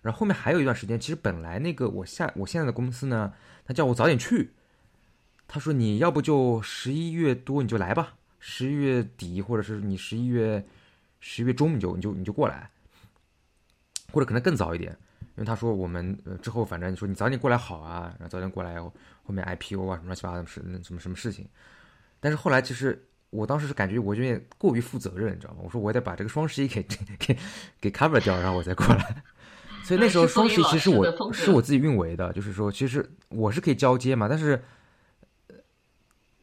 [0.03, 3.33] 然后后面还有一段时间，其实本来那个我下我现在的公司呢，
[3.65, 4.53] 他叫我早点去，
[5.47, 10.65] 他说你要不就十一月多你就来吧，十一月底或者是你十一月
[11.19, 12.69] 十一月中你就你就你就过来，
[14.11, 14.95] 或者可能更早一点。
[15.35, 18.91] 因为他说我们呃之后反正你说你早点过来好啊，然后早点过来后
[19.27, 21.47] 面 IPO 啊什么乱七八糟的事什么什么事情，
[22.19, 25.59] 但是后来其实我当时是感觉我有点过于负责任，你知道吗？
[25.63, 26.81] 我说我得把这个双十一给
[27.19, 27.37] 给
[27.79, 29.23] 给 cover 掉，然后我再过来。
[29.83, 34.59] 所以那时候双十一其实我是我自己运维的，就是说其实我是可以交接嘛，但是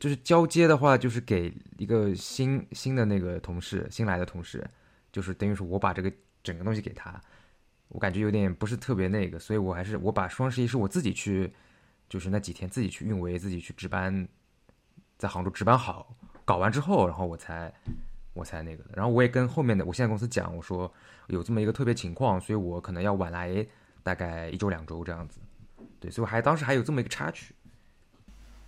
[0.05, 4.63] 就是交接的话，就是给一个新新的那个同事，新来的同事，
[5.11, 6.13] 就是等于说我把这个
[6.43, 7.19] 整个东西给他，
[7.89, 11.51] 我感觉有点不是特别那个，所以我还是我把双十一是我自己去，
[12.07, 14.29] 就是那几天自己去运维，自己去值班，
[15.17, 16.15] 在杭州值班好。
[16.45, 17.73] 搞完之后，然后我才，
[18.35, 18.91] 我才那个的。
[18.95, 20.93] 然后我也跟后面的我现在公司讲，我说
[21.29, 23.67] 有这么一个特别情况，所以我可能要晚来
[24.03, 25.41] 大概一周两周这样子。
[25.99, 27.55] 对，所以我还当时还有这么一个插曲。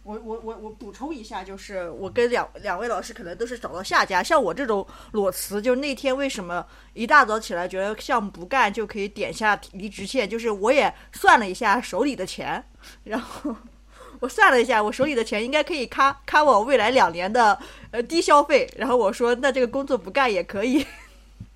[0.07, 6.65] 我我我我补充一下，就是我跟两两位老师可能都是找到下家，像我这种裸辞，就那天为什么
[6.95, 12.65] 一大早起来觉得项目不干就可以点下离职线，就是我也算了一下手里的钱，
[13.05, 13.55] 然后。
[14.19, 17.59] 我算了一下，我手里的钱应该可以卡卡我未来两年的
[17.91, 18.67] 呃低消费。
[18.79, 20.87] 然后我说，那这个工作不干也可以。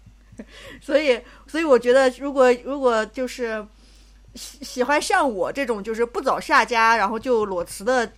[0.82, 3.66] 所以，所以我觉得，如果如果就是
[4.34, 8.12] 喜喜欢像我这种就是不找下家，然后就裸辞的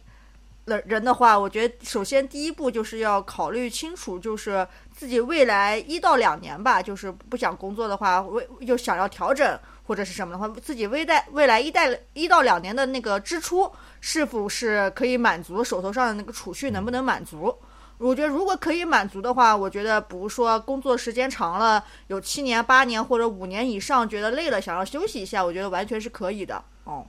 [0.65, 13.71] 人人的话，我觉得首先第一步就是要考虑清楚，就是自己未来一到两年吧，就是不想工作的话，为又想要调整或者是什么的话，自己未来未来一代一到两年的那个支出。
[14.05, 17.57] 是否是可以满足手头上的那个储蓄能不能满足？
[17.99, 26.61] 我觉得如果可以满足的话，我觉得比如说工作时间长了，有七年、八年或者五年以上，觉得累了想要休息一下，我觉得完全是可以的。
[26.83, 27.07] 哦，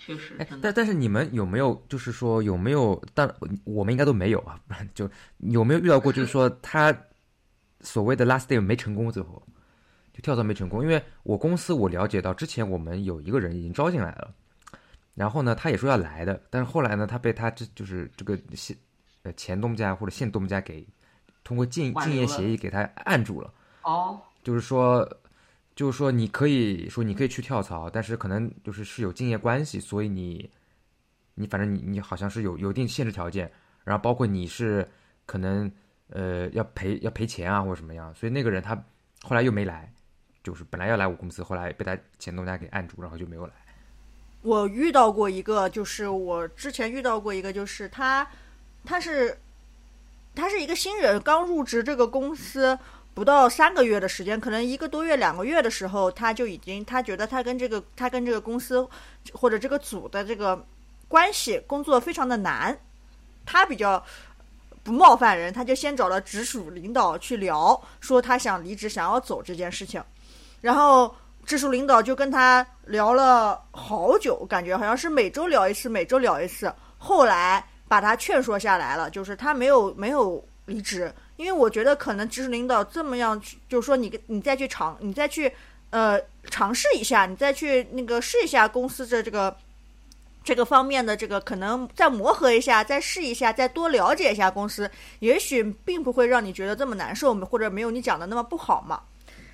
[0.00, 0.34] 确实。
[0.62, 3.00] 但但是你们有没有就是说有没有？
[3.12, 3.30] 但
[3.64, 4.58] 我们应该都没有啊，
[4.94, 5.08] 就
[5.38, 6.96] 有没有遇到过就是说 他
[7.80, 9.42] 所谓的 last day 没成功，最后
[10.14, 10.82] 就跳槽没成功？
[10.82, 14.34] 因为我公司我了解到之前我们有一个人已经招进来了。
[15.14, 18.74] 然后呢，他也说要来的，但是后来呢，他被他这就是这个现
[19.22, 20.86] 呃前东家或者现东家给
[21.44, 23.52] 通过竞竞业协议给他按住了。
[23.82, 25.06] 哦，就是说，
[25.74, 30.50] 就是说你可以说你可以去跳槽，但是可能就是是有竞业关系，所以你
[31.34, 33.50] 你反正你你好像是有有一定限制条件，
[33.84, 34.86] 然后包括你是
[35.24, 35.70] 可能
[36.08, 38.74] 呃要赔要赔钱啊或者什么样，所以那个人他
[39.22, 39.92] 后来又没来，
[40.42, 43.52] 就是本来要来我公司，后来被他前东家给按住，然后就没有来。
[44.42, 48.26] 我遇到过一个，就是我之前遇到过一个，就是他，
[48.84, 49.38] 他是，
[50.34, 52.78] 他是一个新人，刚入职这个公司
[53.14, 58.88] 不到三个月的时间，可能一个多月、两个月的时候，他就已经他觉得他跟这个他跟这个公司
[59.32, 60.64] 或者这个组的这个
[61.08, 62.78] 关系工作非常的难，
[63.44, 64.02] 他比较
[64.82, 70.02] 不冒犯人，他就先找了直属领导去聊，说他想离职，想要走这件事情，
[70.60, 71.14] 然后。
[71.46, 76.72] 直属领导就跟他聊了好久，感觉好像是每周聊一次，每周聊一次。
[76.98, 85.50] 后来把他劝说下来了，就是他没有没有离职，因为我觉得可能直属领导这么样，就是说你你再去尝，你再去
[85.88, 89.56] 呃尝试一下，你再去那个试一下公司的这个
[90.44, 99.00] 这个方面的这个可能再磨合一下，再试一下，再多了解一下公司，也许并不会让你觉得这么难受，或者没有你讲的那么不好嘛。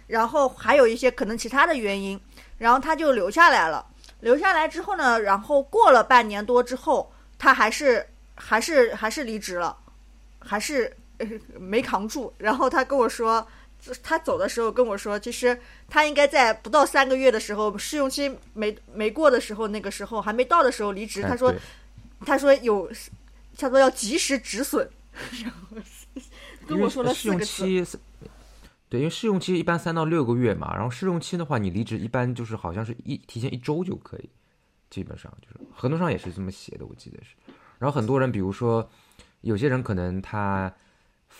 [0.08, 2.20] 然后还有一些可能其他的原因，
[2.58, 3.86] 然后他就留下来了。
[4.20, 9.76] 留下来之后呢，然后过了半年多之后，他还是还是还是离职了，
[10.40, 10.96] 还是
[11.58, 12.32] 没扛住。
[12.38, 13.46] 然后他跟我说，
[14.02, 21.22] 他走的时候跟我说，其实他应该在不到三个月的时候，试用期没没过的时候，那个时候还没到的时候离职。
[21.22, 21.54] 他说，
[22.24, 22.90] 他说有，
[23.58, 24.88] 他说要及时止损，
[25.42, 25.76] 然后
[26.66, 27.98] 跟我说了四个字。
[28.88, 34.30] 对，因为试用期一般三到六个月嘛，然后试用期的话，你离职一般就是好像是一提前一周就可以，
[34.90, 37.34] 基本上就是合同上也是这么写的，我记得是。
[37.80, 38.88] 然后很多人，比如说
[39.40, 40.72] 有些人可能他，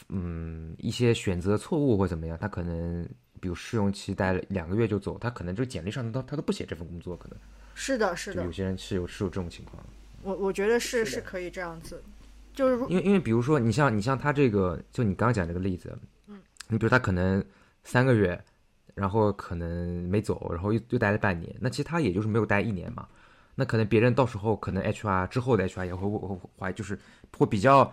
[0.08, 3.08] 嗯，一些选择错误或怎么样，他可能
[3.40, 7.38] 比如试用期待了两个月就走，他可能就简历上他他都不写这份工作，可能
[7.74, 8.44] 是的，是的。
[8.44, 9.82] 有些人是有是有这种情况。
[10.22, 12.02] 我我觉得是是可以这样子，
[12.52, 15.96] 就是因为因为比如说你像你像他这个，就你刚刚讲这个例子。
[16.26, 17.44] 嗯你比如他可能
[17.84, 18.42] 三个月，
[18.92, 23.06] 然后可能没走，然后又又待了半年，那其实他也就是没有待一年嘛。
[23.54, 26.98] 那可能别人到时候可能 HR 之后的 HR 也会会怀就是
[27.38, 27.92] 会比较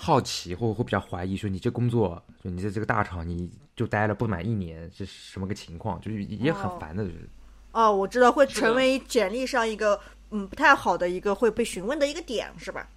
[0.00, 7.02] 好奇，或会比较怀疑说你这工作就你在这个大厂你就待了不满一年是什么个情况，就是也很烦的。
[7.02, 7.28] 就是
[7.72, 12.88] 哦，我知道会成为简历上一个嗯不太好的一个会被询问的一个点是吧？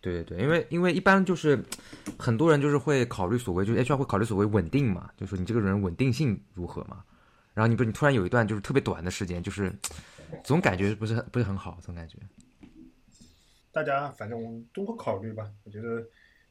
[0.00, 1.62] 对对对，因为因为一般就是
[2.18, 7.04] 很多人就是会考虑所谓就是 HR 会考虑所谓稳定嘛，就说你这个人稳定性如何嘛。
[7.52, 9.70] 然后你不你突然有一段就是特别短的时间，就是
[10.42, 12.16] 总感觉不是很不是很好，总感觉。
[13.76, 16.02] 大家反正综合考虑吧，我觉得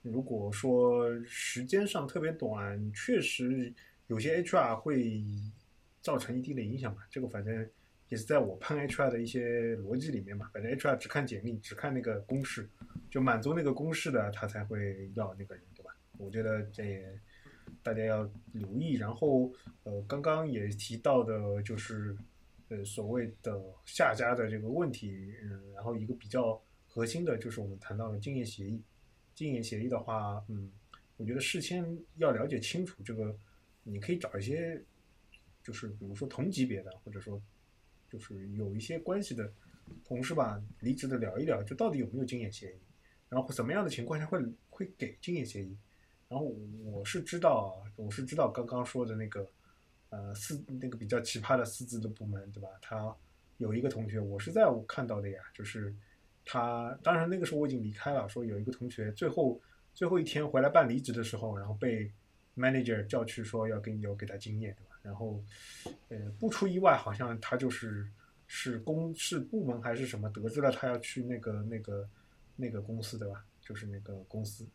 [0.03, 3.73] 如果说时间上特别短，确实
[4.05, 5.23] 有些 HR 会
[6.03, 7.01] 造成一定的影响吧。
[7.09, 7.67] 这个反正
[8.09, 10.51] 也是在我判 HR 的一些逻辑里面嘛。
[10.53, 12.69] 反正 HR 只看简历，只看那个公式，
[13.09, 15.97] 就满足那个公式的，他才会要那个人，对吧？
[16.19, 17.19] 我觉得这也
[17.81, 18.97] 大家要留意。
[18.97, 19.51] 然后
[19.81, 22.15] 呃，刚刚也提到的就是
[22.69, 26.61] 呃所谓的下家的这个问题，嗯，然后一个比较
[26.95, 28.81] 核心的就是我们谈到的竞业协议。
[29.33, 30.71] 竞业协议的话，嗯，
[31.17, 31.85] 我觉得事先
[32.15, 33.37] 要了解清楚这个，
[33.83, 34.81] 你可以找一些，
[35.61, 37.41] 就是比如说同级别的，或者说
[38.09, 39.51] 就是有一些关系的
[40.05, 42.79] 同事吧，离职的聊一聊，就到底有没有竞业协议，
[43.27, 45.75] 然后什么样的情况下会会给竞业协议。
[46.29, 46.45] 然后
[46.85, 49.45] 我是知道，我是知道刚刚说的那个，
[50.11, 52.69] 呃，四那个比较奇葩的四字的部门，对吧？
[52.81, 53.13] 他
[53.57, 55.93] 有一个同学，我是在我看到的呀，就是。
[56.45, 58.29] 他当然那个时候我已经离开了。
[58.29, 59.59] 说有一个同学最后
[59.93, 62.09] 最后一天回来办离职的时候，然后被
[62.55, 64.99] manager 叫去说要给你要给他经验，对吧？
[65.01, 65.43] 然后
[66.09, 68.07] 呃不出意外，好像他就是
[68.47, 72.07] 是公是部门还是什么得知了他要去那个那个
[72.55, 73.43] 那个公司，对吧？
[73.59, 74.67] 就是那个公司，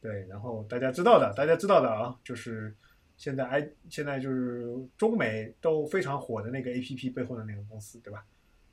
[0.00, 0.26] 对。
[0.26, 2.74] 然后大家知道的，大家知道的啊，就是
[3.16, 4.66] 现在 i 现在就是
[4.98, 8.24] 中美都非常火的那个 A P P 背后的那个公司，对吧？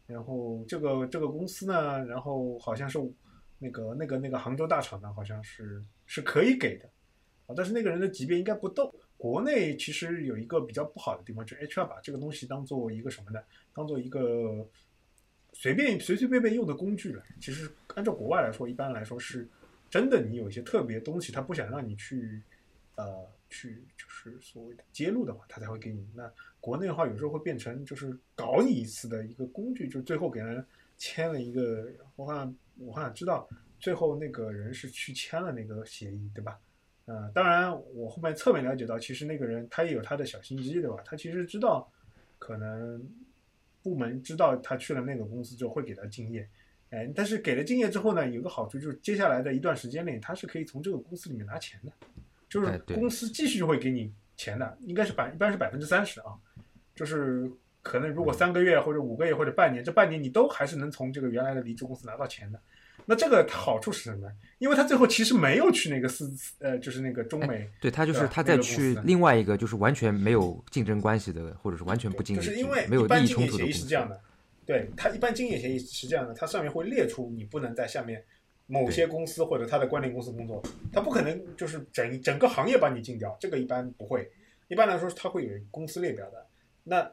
[0.06, 3.00] 然后这个这个公司呢，然后好像是
[3.58, 6.86] 那个那个那个杭州大厂呢，好像是是可以给的
[7.48, 8.94] 啊，但是那个人的级别应该不到。
[9.16, 13.40] 国内其实有一个比较不好的地方，就 HR 把这个东西当做一个什么呢？
[13.74, 14.68] 当做一个
[15.54, 17.24] 随便随随便便用的工具了。
[17.40, 19.48] 其实按照国外来说，一般来说是
[19.90, 22.42] 真的，你有一些特别东西，他不想让你去
[22.96, 26.30] 呃去就是所谓的揭露的话，他才会给你那。
[26.64, 30.66] 国内的话，有时候会变成就是搞你一次的一个工具，就最后给人
[30.98, 33.46] 签了一个，我好像我好像知道，
[33.82, 36.58] 最后那个人是去签了那个协议，对吧？
[37.04, 40.96] 呃，当然我后面侧面了解到，其实那个人他也有他的小心机，对吧？
[41.04, 41.86] 他其实知道，
[42.40, 43.06] 可能
[43.82, 46.48] 部门知道他去了那个公司之后会给他敬业，
[46.92, 51.92] 哎，但是给了敬业之后呢，有个好处就是接下来的一段时间内，他是可以从这个公司里面拿钱的，
[52.48, 56.40] 就是公司继续会给你钱的，应该是百一般是百分之三十啊。
[56.96, 57.50] 就是
[57.82, 62.60] 可能，如果三个月或者五个月或者半年，这半年你都还是能从这个原来的离职公司拿到钱的。
[63.06, 64.32] 那这个好处是什么？
[64.60, 73.64] 因为他最后其实没有去那个四呃，就是那个中美，对他就是他再去另外一个就是完全没有竞争关系的，或者是完全不竞争，就是因为没有利益冲突的。
[73.66, 74.18] 协议是这样的，
[74.66, 78.24] 对他一般竞业协议是这样的，它上面会列出你不能在下面
[78.68, 80.64] 某些公司或者他的关联公司工作，
[80.94, 84.32] 他不可能就是整整个行业把你禁掉，这个一般不会。
[84.70, 86.46] 一般来说，他会有公司列表的。
[86.84, 87.10] 那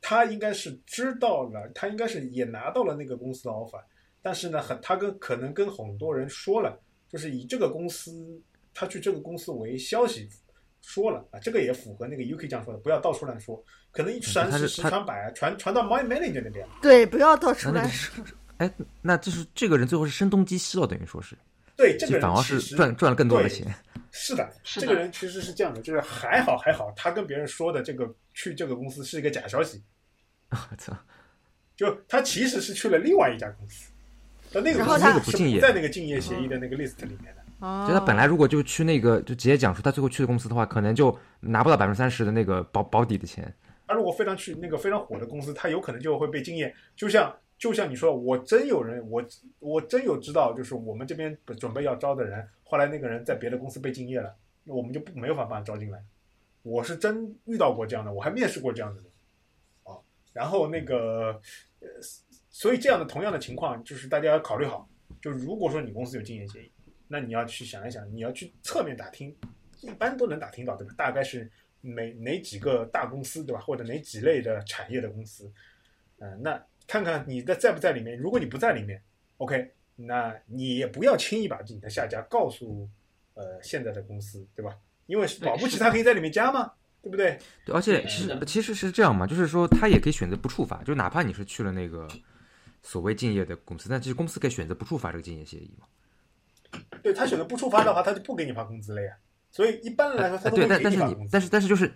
[0.00, 3.82] 他应该是知道了，他应该是也拿到了那个公司的 offer，
[4.22, 6.78] 但是呢，很他跟可能跟很多人说了，
[7.08, 8.40] 就是以这个公司
[8.74, 10.28] 他去这个公司为消息
[10.80, 16.66] 说了啊，这个也符合那个 UK 这样说的，不要到处乱说，可能一传十十传百，传传到 my manager 那边。
[16.80, 18.24] 对，不要到处乱说。
[18.58, 21.36] 哎，那就是这个人最后是声东击西了，等于说是。
[21.76, 23.72] 对，这个人反而是赚赚了更多的钱。
[24.10, 29.82] 是的，这个人其实是这样的，就是还好还好，他跟别人说的这个去这个公司是一个假消息。
[30.50, 30.96] 我操！
[31.76, 33.90] 就他其实是去了另外一家公司，
[34.52, 37.86] 但那个公司不敬业，在那个竞业协议的那个 list 里面的。
[37.86, 43.54] 就他本来如果就去那个，就直接讲出他最后去的公司的话，可能就拿不到百分之三十的那个保保底的钱。
[43.86, 47.34] 他如果非常去那个非常火的公司，他有可能就会被敬业，就像。
[47.58, 49.20] 就像你说，我真有人，我
[49.58, 56.04] 我真有知道，就是我们这边准备要招的人，后来那个人在别的公司被敬业了，那我们就不没有办法招进来。
[56.62, 59.12] 我是真遇到过这样的，我还面试过这样子的人，
[59.84, 59.98] 啊，
[60.32, 61.40] 然后那个，
[61.80, 61.88] 呃，
[62.50, 64.88] 所以这样的同样的情况，就是大家要考虑好，
[65.20, 66.70] 就如果说你公司有竞业协议，
[67.08, 69.34] 那你要去想一想，你要去侧面打听，
[69.80, 70.94] 一般都能打听到，对吧？
[70.96, 71.50] 大概是
[71.80, 73.60] 哪哪几个大公司，对吧？
[73.60, 75.50] 或者哪几类的产业的公司，
[76.18, 76.62] 嗯，那。
[76.90, 78.98] 看看你在在不在里面，如果你不在里面
[79.36, 82.88] ，OK，那你也不要轻易把自己的下家告诉
[83.34, 84.76] 呃现在的公司，对吧？
[85.06, 86.70] 因为保不齐他可以在里面加嘛，
[87.02, 87.38] 对不对？
[87.64, 92.06] 对，而且其实其实是这样嘛，就是说他也可以选择不触发，就哪怕你是去了那个
[92.82, 95.86] 所谓竞业的公司，但其实公司可以选择不触发这个竞业协议嘛。
[97.02, 99.16] 对他选择不触发的话，他就不给你发工资了呀。
[99.50, 101.30] 所以一般来说，他都会给你发工资。
[101.32, 101.92] 但是但是就是。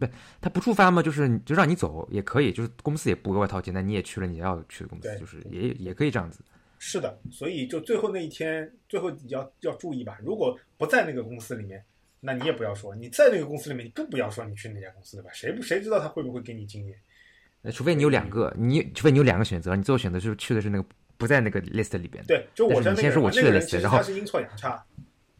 [0.00, 6.40] 对，他不触发嘛，就是就让你走也可以，就是公司也不额外掏钱，那你也去了你要去的公司，就是也也可以这样子。
[6.84, 10.18] 是的，所以就最后那一天，最后你要要注意吧。
[10.20, 11.80] 如果不在那个公司里面，
[12.18, 15.30] 那你也不要说；你在那个公司里面，你更不要说你去那家公司对吧？
[15.32, 16.98] 谁不谁知道他会不会给你经验？
[17.60, 20.84] 那除非你有两个，你除非你有两个选择，你最后选择就是去的是那个
[21.16, 22.24] 不在那个 list 里边。
[22.26, 24.84] 对，就我在那个先说我去的 list，然后他是阴错阳差。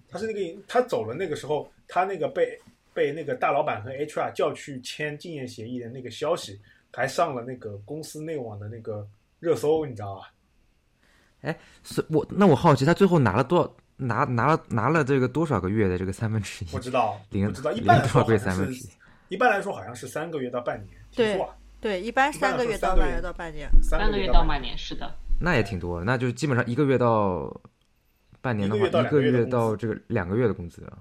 [0.08, 2.56] 他是那个他走了那个时候，他那个被
[2.94, 6.60] 被那个大老板和 HR 叫去签竞业协议的那个消息，
[6.92, 9.04] 还上了那个公司内网的那个
[9.40, 10.32] 热搜，你知道吧？
[11.42, 13.76] 哎，是我那我好奇，他最后拿了多少？
[13.98, 16.68] 拿拿了拿了这个多少个月的这个三分之一？
[16.72, 17.70] 我知道，领不知道。
[17.70, 18.90] 一般来说多少个月三分之一？
[19.28, 20.96] 一般来说好像是三个月到半年。
[21.14, 21.40] 对
[21.80, 23.70] 对，一般三个月到半年到半年。
[23.80, 25.14] 三个月到半年是的。
[25.38, 27.54] 那也挺多，那就基本上一个月到
[28.40, 30.98] 半年的话，一个月到这个两个月的工资啊。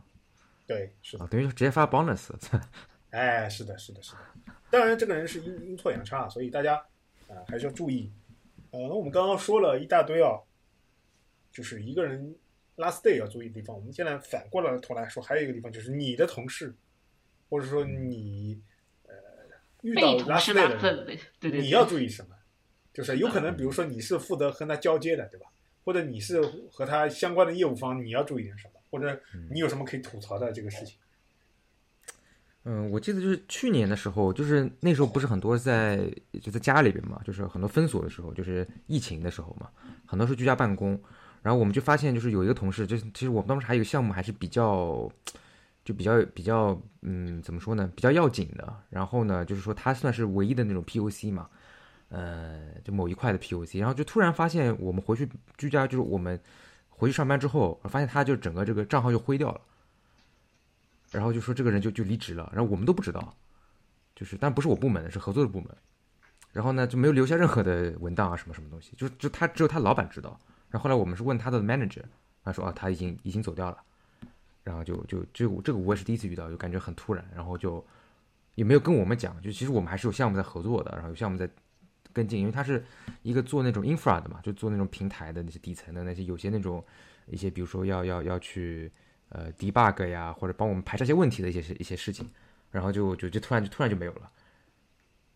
[0.67, 2.29] 对，是的，等于直接发 bonus。
[3.09, 4.17] 哎，是的，是的，是的。
[4.69, 6.75] 当然，这个人是阴阴错阳差，所以大家
[7.29, 8.11] 啊还是要注意。
[8.71, 10.39] 呃，那我们刚刚说了一大堆啊，
[11.51, 12.35] 就是一个人
[12.77, 13.75] last day 要注意的地方。
[13.75, 16.73] 我们现在反过来头来说，还有一个地方就是你的同事，
[17.49, 18.61] 或者说你
[19.03, 19.13] 呃
[19.81, 20.79] 遇到 last day 的人，
[21.61, 22.35] 你要注意什么？
[22.93, 25.47] 就是有可能，比如说你是负责和他交接的，对吧？
[25.83, 26.41] 或者你是
[26.71, 28.79] 和他相关的业务方，你要注意点什么？
[28.89, 29.19] 或者
[29.49, 30.97] 你有什么可以吐槽的这个事情？
[30.97, 31.07] 嗯，
[32.63, 39.67] 嗯我记得就是去年的时候，就是那时候不是很多在就在家里边嘛，就是很多封锁的时候，就是疫情的时候嘛，
[40.05, 40.99] 很多是居家办公。
[41.41, 45.11] 然后我们就发现，就是有一个同事，就是其实我们当时还有一个项目还是比较，
[45.83, 48.71] 就比较比较，嗯，怎么说呢，比较要紧的。
[48.91, 51.49] 然后呢，就是说他算是唯一的那种 POC 嘛，
[52.09, 53.79] 呃，就某一块的 POC。
[53.79, 56.39] 然后就突然发现，我们回去居家，就是我们
[56.89, 59.59] 回去上班之后，发现他就整个这个账号就灰掉了。
[61.11, 63.35] 然后就说这个人就就离职了，然后我们都不知道，
[64.15, 65.69] 就是但不是我部门的，是合作的部门。
[66.53, 70.39] 然后呢就没有留下任何的文档啊什么什么东西，就就他只有他老板知道。
[70.69, 72.03] 然后后来我们是问他的 manager，
[72.43, 73.77] 他说啊他已经已经走掉了。
[74.63, 77.25] 然后就就这个这个我也是第一次遇到，就感觉很突然。
[77.33, 77.85] 然后就
[78.55, 81.49] 也没有跟我们讲，就其实我们还是有项目在合作的，然后有项目在
[82.13, 82.85] 跟进，因为他是
[83.21, 86.83] 一个做那种 infra 的嘛，就做那种平台的那些底层的那些有些那种
[87.27, 88.91] 一些比如说要要要去。
[89.33, 92.29] 呃，debug 呀，或者帮我们排查一些问题的一些一些事情，
[92.69, 94.29] 然后就就就突然就突然就没有了，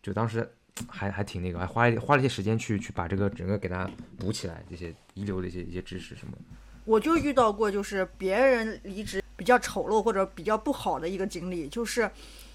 [0.02, 0.46] 就当时
[0.86, 6.36] 还还挺那个，还花花了一些时间去去把这个整个给它补起来，这些遗留的一些一些知识什么。
[6.84, 12.10] 我就遇到过，就是别人离职比较丑陋或者比较不好的一个经历，就是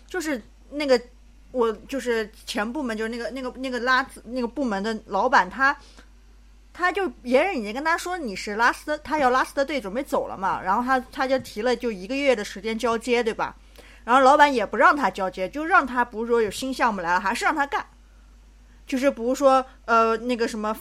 [0.05, 0.39] 就是
[0.69, 1.01] 那个
[1.51, 5.75] 我就是前部门就是那个那个那个拉那个部门的老板他。
[6.73, 13.55] 他就别人已经跟他说你是拉斯，他要拉斯的队准备走了嘛，然后他他就提了就一个月的时间交接，对吧？
[14.03, 17.85] 然后老板也不让他交接，就让他不是说有新项目来了，还是让他干，
[18.87, 20.75] 就是不是说呃那个什么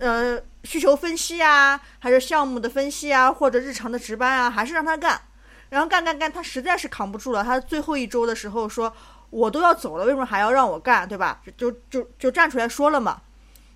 [0.00, 5.20] 呃需求分析啊，还是项目的分析啊，或者日常的值班啊，还是让他干。
[5.68, 8.92] 然后干干干，他实在是扛不住了，他最后一周的时候说，
[9.30, 11.40] 我都要走了，为什么还要让我干，对吧？
[11.56, 13.20] 就就就站出来说了嘛。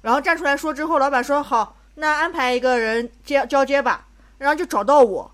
[0.01, 4.07] 然后站出来说之后，老板说好，那安排一个人接交接吧。
[4.39, 5.31] 然后就找到我，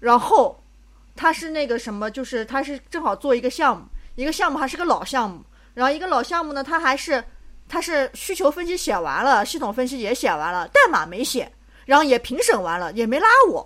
[0.00, 0.60] 然后
[1.14, 3.84] 他是那个什么，就是他是正好做一个项目，
[4.16, 5.40] 一个项目还是个老项目。
[5.74, 7.22] 然后一个老项目呢，他还是
[7.68, 11.48] 他是需求分析写完了，系统分析也写完了，代码没写，
[11.86, 13.64] 然后也评审完了，也没拉我。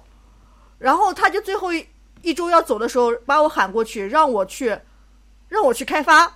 [0.76, 1.86] 然后他就最后一
[2.20, 4.78] 一周要走的时候，把我喊过去，让我去，
[5.48, 6.30] 让我去开发。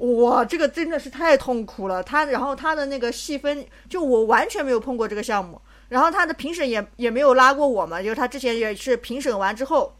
[0.00, 2.02] 哇，这个真的是太痛苦了。
[2.02, 5.60] 他然后他的那个细分，就我完全没有碰过这个项目。
[5.88, 9.94] 然后他的评审也也没有拉过我嘛，就是他之前也是评审完之后，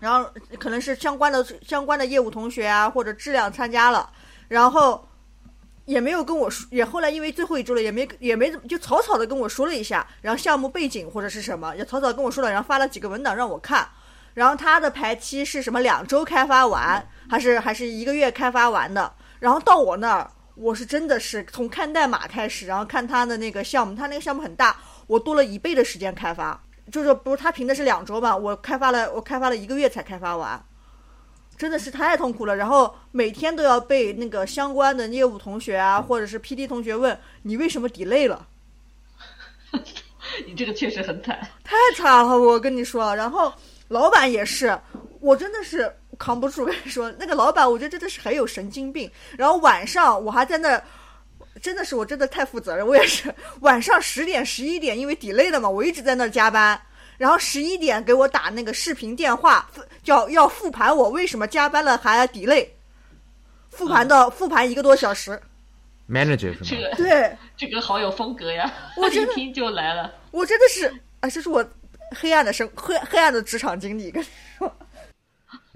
[0.00, 4.10] 然后可能是相关的相关的业务同学啊或者质量参加了，
[4.48, 5.06] 然后
[5.84, 13.86] 也没有跟我说，也后来因为最后一周了，也没也没怎么就草草的跟我说了一下，然后项目背景或者是什么，也草草跟我说了，然后发了几个文档让我看。
[14.34, 15.80] 然后他的排期是什么？
[15.80, 19.12] 两周开发完，还是还是一个月开发完的？
[19.38, 24.76] 然后到我那儿，我是真的是从看代码开始，然后看他的那个项目，他那个项目很大，
[25.06, 26.58] 我多了一倍的时间开发，
[26.90, 30.64] 就是不是他评的是两周嘛，我开发了我开发了一个月才开发完，
[31.58, 32.56] 真的是太痛苦了。
[32.56, 38.46] 然后每天都要被那个相关的业务同学啊，或者是 PD 同学问你为什么 delay 了，
[40.46, 43.14] 你这个确实很惨，太惨了，我跟你说。
[43.14, 43.52] 然后
[43.88, 44.78] 老板也是，
[45.20, 45.94] 我真的是。
[46.18, 49.10] 扛不住，跟你说， 那个老板，我觉得真的是很有神经病。
[49.36, 50.82] 然后晚上我还在那，
[51.60, 56.80] 真的是我真的太负责任，我也是晚上十点十一点，因为 delay 了嘛，我一直在那加班。
[57.18, 59.66] 然后十一点给我打那个视频电话，
[60.02, 62.68] 叫要复盘我为什么加班了还 delay，
[63.70, 65.40] 复盘到复盘一个多小时。
[66.08, 66.94] Manager 是吗？
[66.96, 68.70] 对，这个好有风格呀！
[68.96, 70.12] 我 一听就来了。
[70.30, 70.86] 我真的是，
[71.20, 71.66] 啊，这是我
[72.14, 74.26] 黑暗的生黑黑暗的职场经历，跟你
[74.58, 74.76] 说。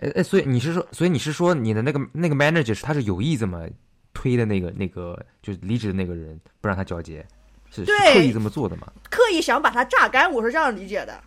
[0.01, 3.67] 哎哎，所以你是说，所以你是说你的那个那个 manager 是他是有意这么
[4.13, 7.27] 推的那个那个就是离职的那个人不让他交接，
[7.71, 8.91] 是刻意这么做的吗？
[9.11, 11.21] 刻意想把他榨干，我是这样理解的。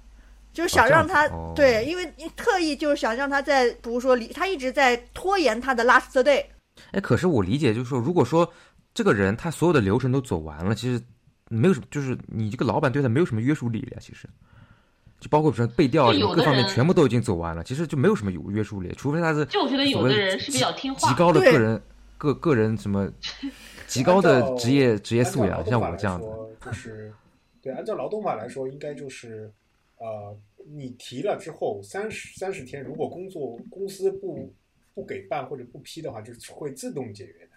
[0.51, 6.45] 就是想让他、哦对，因为你特意就是想让他在，比如说离他一直在拖延他的 last day，
[6.91, 8.47] 哎，可是我理解就是说，如果说
[8.93, 11.01] 这个人他所有的流程都走完了，其实
[11.49, 14.29] 没有什么，就是你这个老板对他没有什么约束力了，其实。
[15.23, 21.81] 就包括比如说背调啊什么各方面全部都已经走完了，其实就没有什么有约束力，除非他是就我觉得有所谓的人是比较听话极高的个人
[22.17, 23.09] 个个人什么
[23.87, 26.27] 极高的职业职业素养，像我这样子。
[26.65, 27.13] 就是
[27.61, 29.51] 对，按照劳动法来说，应该就是
[29.97, 30.37] 呃，
[30.69, 34.53] 你提了之后三十三十天，如果工作公司不
[34.93, 37.51] 不给办或者不批的话，就是会自动解约的，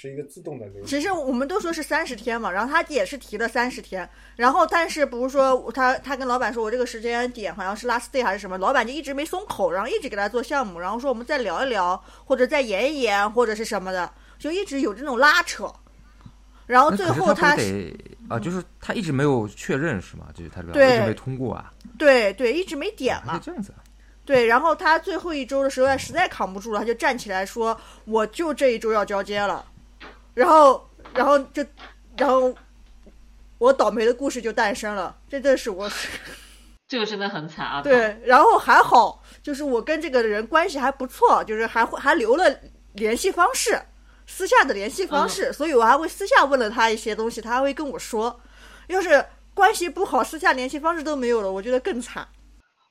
[0.00, 0.84] 是一个自动的流程。
[0.86, 15.68] 其实我们都说是三十天嘛，然后他也是提了三十天，然后但是不是说他他跟老板说我这个时间点好像是 last day 还是什么，老板就一直没松口，然后一直给他做项目，然后说我们再聊一聊，或者再延一延，或者是什么的，就一直有这种拉扯，
[16.66, 17.56] 然后最后他
[18.28, 20.26] 啊，就是他一直没有确认是吗？
[20.32, 23.82] 就是他这个对一直没通过啊，对对一直没点嘛这样子啊。
[24.24, 29.64] 对，然后他最后一周的时候实在扛不住了，他就站起来说我就这一周要交接了，
[30.38, 31.64] 然后然后就
[32.16, 32.54] 然后
[33.58, 35.90] 我倒霉的故事就诞生了，这真是我。
[36.86, 37.82] 这个真的很惨啊。
[37.82, 42.60] 对，然后还好，就是我跟这个人关系还不错，就是还会还留了
[42.92, 43.82] 联系方式，
[44.26, 48.40] 私下的联系方式，所以我还会私下问了他一些东西，他还会跟我说。
[48.86, 52.28] 要是关系不好，私下联系方式都没有了，我觉得更惨。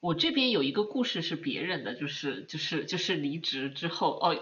[0.02, 4.38] 我这边有一个故事是别人的，就是就是就是离职之后哦，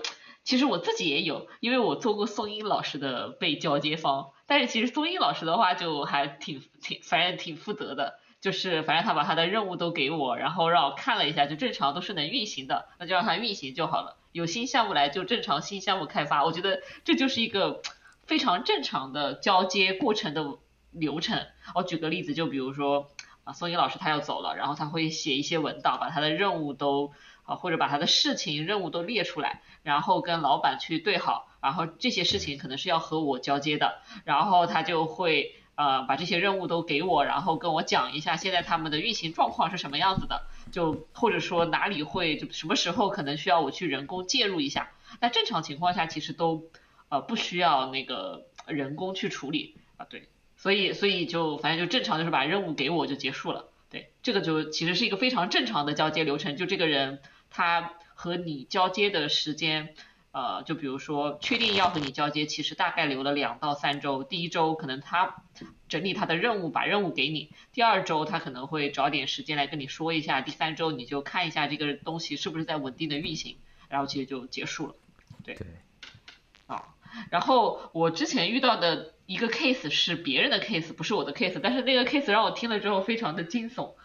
[0.45, 14.17] 其实我自己也有，因为我做过宋英老师的被交接方，但是其实宋英老师的话就还挺挺反正挺负责的，就是反正他把他的任务都给我，然后让我看了一下，就正常都是能运行的，那就让他运行就好了。
[14.31, 17.81] 有新项目来就正常新项目开发，我觉得这就是一个
[18.27, 20.59] 非常正常的交接过程的
[20.91, 21.47] 流程。
[21.73, 23.09] 我举个例子，就比如说。
[23.45, 27.11] 啊，宋英老师他要走了，然后他会写一些文档，把他的任务都
[27.45, 44.91] 啊，或者把他的事情任务都列出来，然后跟老板去对好，然后这些事情可能是要和我交接的，然后他就会呃把这些任务都给我，然后跟我讲一下现在他们的运行状况是什么样子的，就或者说哪里会就什么时候可能需要我去人工介入一下，
[45.21, 46.63] 那正常情况下其实都
[47.09, 50.27] 呃不需要那个人工去处理啊，对。
[50.57, 53.65] 所以，所以就反正就正常，就是把任务给我就结束了。
[53.91, 56.55] 对，这个就其实是一个非常正常的交接流程。
[56.55, 57.19] 就这个人
[57.55, 59.95] 他和你交接的时间，
[60.31, 64.25] 呃，就比如说确定要和你交接，其实大概留了两到三周。
[64.25, 65.43] 第一周可能他
[65.87, 73.55] 整理他的任务，把任务给你；第二周他可能会找点时间来跟你说一下；第三周你就看一下这个东西是不是在稳定的运行，
[73.87, 74.95] 然后其实就结束了。
[75.45, 75.65] 对，对
[76.67, 76.93] 啊，
[77.31, 79.13] 然后我之前遇到的。
[79.27, 83.95] 一个 case 是别人的 case，不是我的 case，但是那个 case 让我听了之后非常的惊悚，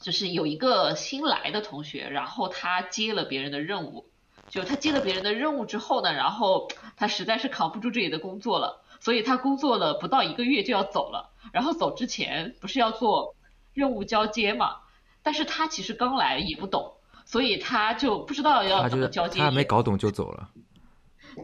[0.00, 4.06] 就是有一个新来的同学，然后他接了别人的任务，
[4.48, 13.36] 就他接了别人的任务之后呢，然后他实在是扛不住这里的工作了，所以他工作了不到一个月就要走了，然后走之前不是要做
[13.74, 14.78] 任务交接嘛，
[15.22, 16.94] 但是他其实刚来也不懂，
[17.26, 20.48] 所以他就不知道要怎么交接，他还没搞懂就走了。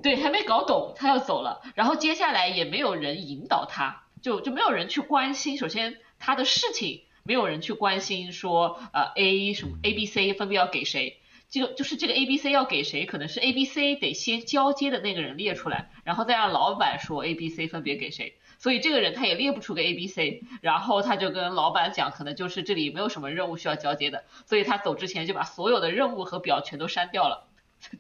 [0.03, 5.57] 对，还没搞懂，他要走了，然后接下来也没有人引导他，就就没有人去关心。
[5.57, 11.19] 首先，他的事情没有人去关心，说呃 A 什么 A、B、C 分别要给谁，
[11.51, 18.35] 这个就是这个 A、B、C 要给谁，可能是 A、B、C 得先交接的那个人列出来，然后再让老板说 A、B、C 分别给谁。
[18.59, 27.49] 所以这个人他也列不出个 A、B、C，然后他就跟老板讲，可能就是这里没有什么任务需要交接的，所以他走之前就把所有的任务和表全都删掉了。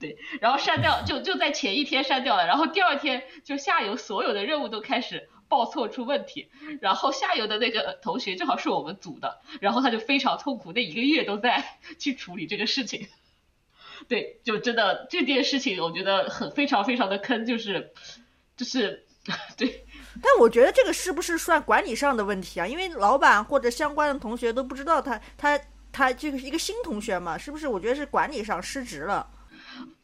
[0.00, 6.48] 对，然后删掉就就在前一天删掉了，然后第二天就下游所有的任务都开始报错出问题，
[6.80, 13.08] 然后下游的那个同学正好是我们组的，然后他就非常痛苦，那一个月都在去处理这个事情。
[14.08, 17.92] 对，就真的这件事情我觉得很非常非常的坑，就是
[18.56, 19.04] 就是
[19.56, 19.84] 对。
[20.22, 22.66] 但我觉得这个是不是算管理上的问题啊？
[22.66, 25.60] 因为老板或者相关的同学都不知道他他
[25.92, 27.68] 他这个是一个新同学嘛，是不是？
[27.68, 29.28] 我觉得是管理上失职了。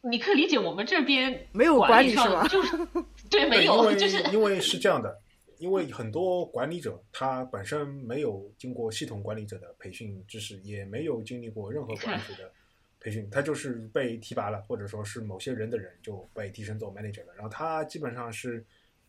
[0.01, 2.47] 你可以理解我们这边没有管理是吗？
[2.47, 2.77] 就是
[3.29, 5.17] 对，没因有，为就是因为是这样的，
[5.63, 12.51] 因为很多管理者他本身没有经过系统管理者的培训知识，也没有经历过任何管理者的
[12.99, 18.61] 培训，他就是被提拔了，或者说是某些人的人就被提升做 manager 了，然后他基本上是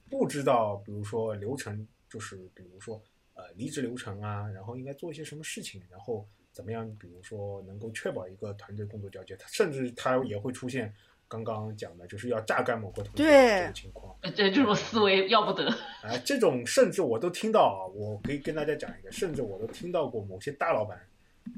[0.09, 3.03] 不知道，比如说流程，就是比如说
[3.35, 6.25] 呃离职流程啊，然后应该做一些什么事情，然后。
[6.55, 6.89] 怎么样？
[7.01, 10.95] 比如说，能够确保一个团队工作交接，他甚至他也会出现
[11.43, 14.15] 刚刚讲的，就是要榨干某个同学这种情况。
[14.37, 15.69] 对，这种思维要不得。
[16.03, 21.01] 啊，这种甚至我都听到啊，我可以跟大家讲一个，甚至我都听到过某些大老板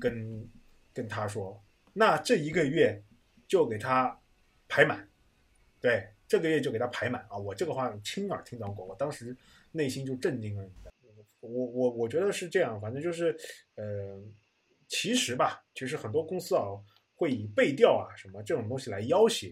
[0.01, 0.49] 跟
[0.95, 1.61] 跟他说，
[1.93, 3.03] 那这一个月
[3.49, 4.19] 就给他
[4.69, 5.07] 排满，
[5.81, 7.37] 对，这个月就给他排满啊！
[7.37, 9.37] 我这个话亲耳听到过，我当时
[9.73, 10.65] 内心就震惊了。
[11.41, 13.37] 我我我觉得是这样，反正就是
[13.77, 14.21] 呃，
[14.89, 16.65] 其实吧，其实很多公司啊
[17.17, 19.51] 会以背调啊什么这种东西来要挟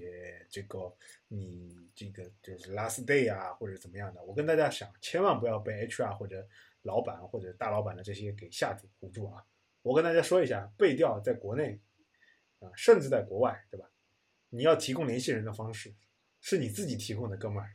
[0.48, 0.94] 这个
[1.28, 4.22] 你这个就是 last day 啊或者怎么样的。
[4.22, 6.46] 我跟大家想，千万不要被 HR 或者
[6.82, 9.42] 老板或者大老板的这些给吓住唬住啊！
[9.82, 11.80] 我跟大家说一下，背调在国内
[12.60, 13.86] 啊，甚至在国外，对吧？
[14.50, 15.94] 你要提供联系人的方式，
[16.40, 17.74] 是你自己提供的，哥们儿。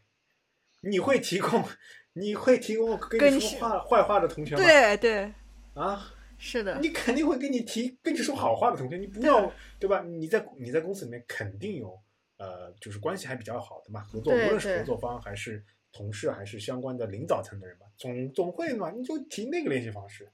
[0.82, 1.64] 你会提供，
[2.14, 4.62] 你会提供跟你说话坏话的同学吗？
[4.64, 5.34] 对对，
[5.74, 10.02] 啊，是的，你肯定会跟你提跟你说好话的同学，你不要对吧？
[10.02, 12.02] 你在你在公司里面肯定有
[12.38, 20.32] 呃，就是关系还比较好的嘛，合作无论是合作方还是同事还是相关的领导层的人嘛，总总会嘛，你就提那个联系方式，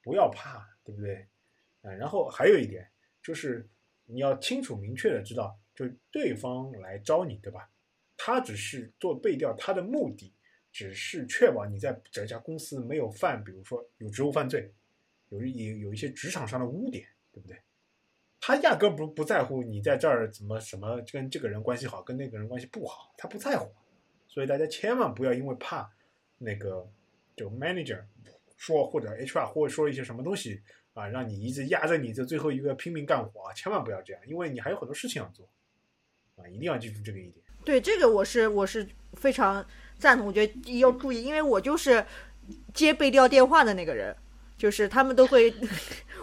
[0.00, 1.26] 不要怕，对不对？
[1.82, 2.88] 嗯，然后还有一点
[3.22, 3.68] 就是
[4.04, 7.68] 你要清楚明确的知道，就对方来招你，对吧？
[8.16, 10.32] 他只是做背调，他的目的
[10.72, 14.72] 只是确保你在这家公司没有犯，比如说有职务犯罪，
[15.30, 17.56] 有有有一些职场上的污点，对不对？
[18.40, 23.68] 他压根不不在乎你在这儿怎么什么跟这个人关系好，跟那个人关系不好，他不在乎。
[24.28, 25.90] 所以大家千万不要因为怕
[26.38, 26.88] 那个
[27.36, 28.00] 就 manager
[28.56, 30.62] 说或者 HR 或者说一些什么东西
[30.94, 35.48] 啊，让你一直压着你这最后一个拼命干活，千万不要这样，因为你还有很多事情要做
[36.36, 37.44] 啊，一定要记住这个一点。
[37.64, 39.66] 对这个我是我是非常
[39.98, 42.04] 赞同，我觉得要注意，因为我就是
[42.72, 44.16] 接被调电话的那个人，
[44.58, 45.54] 就是他们都会，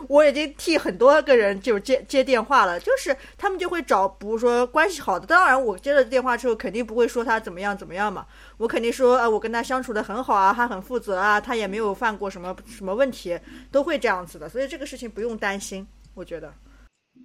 [0.10, 8.28] 我已经替很多个人就接接电话了，就是他们就会找，比如说关系好的，当然我接了电话之后肯定不会说他怎么样怎么样嘛，
[8.58, 13.40] 我肯定说啊我跟他相处的很好啊，他很负责啊，他也没有犯过什么什么问题，
[13.72, 16.54] 都会这样子的，所以这个事情不用担心，我觉得。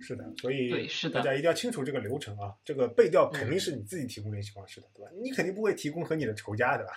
[0.02, 2.54] 是的，所以对是的，大家一定要清楚这个流程啊。
[2.64, 5.10] 这个背调肯定是你自己提供联系方式的，对吧？
[5.20, 6.92] 你肯定不会提供和你的仇家，对吧？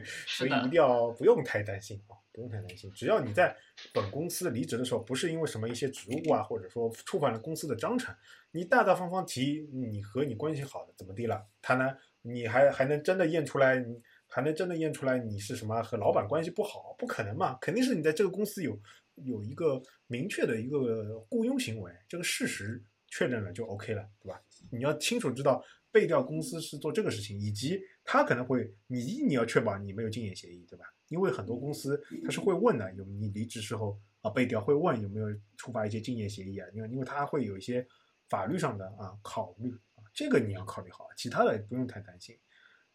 [0.26, 2.90] 所以一定要不用太担心啊，不用太担心。
[2.92, 3.56] 只要你在
[3.92, 8.14] 本公司离职的时候，不是因为什么一些职务啊，或者说触犯了公司的章程，
[8.50, 11.96] 你大大方方提你和你关系好的怎么地了，他呢？
[12.22, 13.84] 你还还能真的验出来？
[14.28, 16.94] 还能真的验出来你是什么和老板关系不好？
[16.98, 17.56] 不可能嘛？
[17.60, 18.78] 肯定是你在这个公司有。
[19.26, 24.40] 有一个明确的一个雇佣行为，这个事实确认了就 OK 了，对吧？
[24.70, 25.62] 你要清楚知道
[25.92, 30.86] 背调公司是做这个事情，以及他可能会你一你要确保你没有竞业协议，对吧？
[31.10, 37.86] 因为很多公司他是会问的，有你离职时候啊背调会问有没有触发一些竞业协议啊，因为因为他会有一些
[38.28, 42.38] 法律上的啊考虑啊，这个你要考虑好，其他的不用太担心。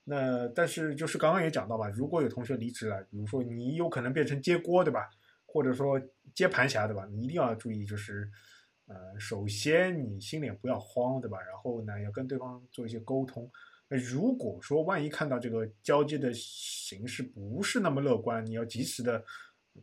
[0.05, 5.09] 那但是就是刚刚也讲到吧，如果有同学离职了，比如说你有可能变成接锅，对吧？
[5.45, 5.99] 或者说
[6.33, 7.07] 接盘侠，对吧？
[7.09, 8.29] 你一定要注意，就是，
[8.87, 11.39] 呃，首先你心里不要慌，对吧？
[11.41, 13.49] 然后呢，要跟对方做一些沟通。
[13.87, 19.23] 那如果说万一看到这个交接的形式不是那么乐观，你要及时的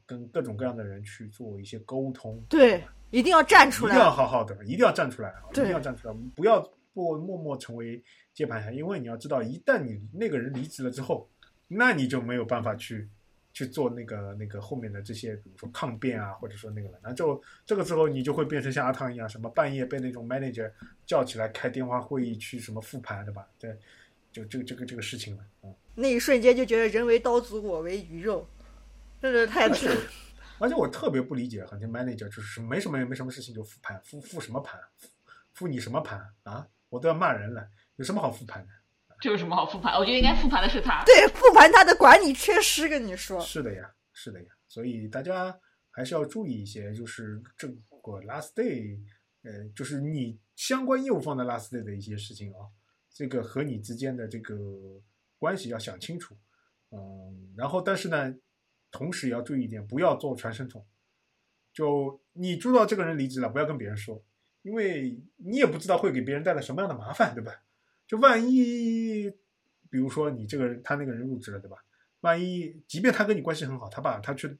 [0.05, 2.43] 跟各种各样的人去做一些沟通。
[2.49, 5.43] 对，一定要站出来，一定要好好的，一定要站出来啊！
[5.51, 6.61] 一定要站出来，不要
[6.93, 8.03] 不默默成为
[8.35, 11.29] 接盘侠，因为你要知道，一旦你那个人离职了之后，
[11.69, 13.09] 那你就没有办法去。
[13.53, 20.71] 去做那个那个后面的这些，比如说抗辩啊，或者说那个了，那就这个时候你就会变成像阿汤一样，什么半夜被那种 manager
[21.05, 23.47] 叫起来开电话会议去什么复盘，对吧？
[23.59, 23.77] 对，
[24.33, 25.75] 就这个这个这个事情了，嗯。
[25.95, 28.49] 那一瞬间就觉得人为刀俎，我为鱼肉，
[29.21, 29.91] 真是太而且
[30.59, 34.81] 而且我特别不理解，很多 manager 就是没什么也没什么事情就复盘，复复什么盘？
[35.53, 36.67] 复你什么盘啊？
[36.89, 38.73] 我都要骂人了，有什么好复盘的？
[39.23, 39.95] 这有什么好复盘？
[39.95, 41.05] 我觉得应该复盘的是他。
[41.05, 43.41] 对，复盘他的管理缺失，跟你说。
[43.41, 45.57] 是的呀，是的呀，所以大家
[45.93, 48.99] 还是要注意一些，就是这个 last day，
[49.45, 52.67] 呃，就是你相关业务方的 last day 的一些事情啊，
[53.15, 54.57] 这个和你之间的这个
[55.39, 56.37] 关系要想清楚，
[56.91, 58.35] 嗯，然后但是呢，
[58.91, 60.85] 同时也要注意一点，不要做传声筒，
[61.73, 64.21] 就你知道这个人离职了，不要跟别人说，
[64.63, 67.53] 因为你也不知道会给别人带来什么样的麻烦，对吧？
[68.13, 69.33] 就万一，
[69.89, 71.79] 比如说你这个人，他那个人入职了，对吧？
[72.21, 74.55] 万一，即便他跟你关系很好，他把他去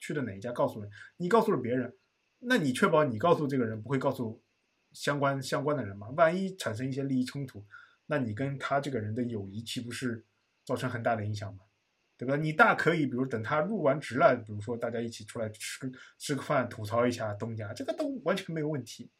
[0.00, 0.88] 去的哪一家告诉了
[1.18, 1.94] 你，告诉了别人，
[2.38, 4.42] 那你确保你告诉这个人不会告诉
[4.92, 6.08] 相关相关的人吗？
[6.16, 7.62] 万一产生一些利益冲突，
[8.06, 10.24] 那你跟他这个人的友谊岂不是
[10.64, 11.60] 造成很大的影响吗？
[12.16, 12.36] 对吧？
[12.36, 19.10] 你大可以，比如等他入完职了，比如说大家一起出来吃个吃个饭，吐槽一下东家，这个都完全没有问题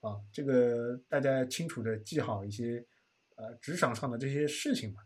[0.00, 0.18] 啊。
[0.32, 2.84] 这个大家清楚的记好一些。
[3.38, 5.00] 呃，职场上的这些事情嘛，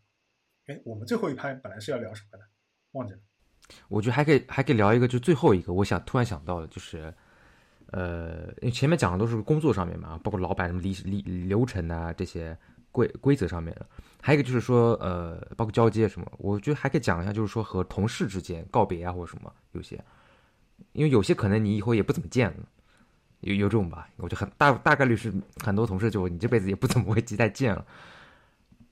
[0.66, 2.44] 哎，我们最后一拍本来是要聊什么的，
[2.92, 3.20] 忘记了。
[3.88, 7.12] 我觉得还可以，还可以聊一个，就最后一个，我想突然想到的，就是，
[7.90, 12.56] 呃，因为前面讲的都是工作上面嘛，包括老板什么离离流程啊这些
[12.90, 13.74] 规规则上面。
[13.74, 13.86] 的，
[14.22, 20.02] 还有一个就是说，呃，包括交接什么，我觉得还可以讲一下，就是说和同事之间告别啊或者什么，有些，
[20.92, 22.66] 因为有些可能你以后也不怎么见了，
[23.40, 27.86] 有有这种吧，我觉得很大大概率是很多同事就你这辈子也不怎么会再见了，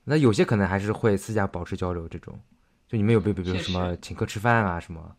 [0.03, 2.39] 那有些可能还是会私下保持交流这种，
[2.87, 5.15] 就你们有比比如什么请客吃饭啊什么，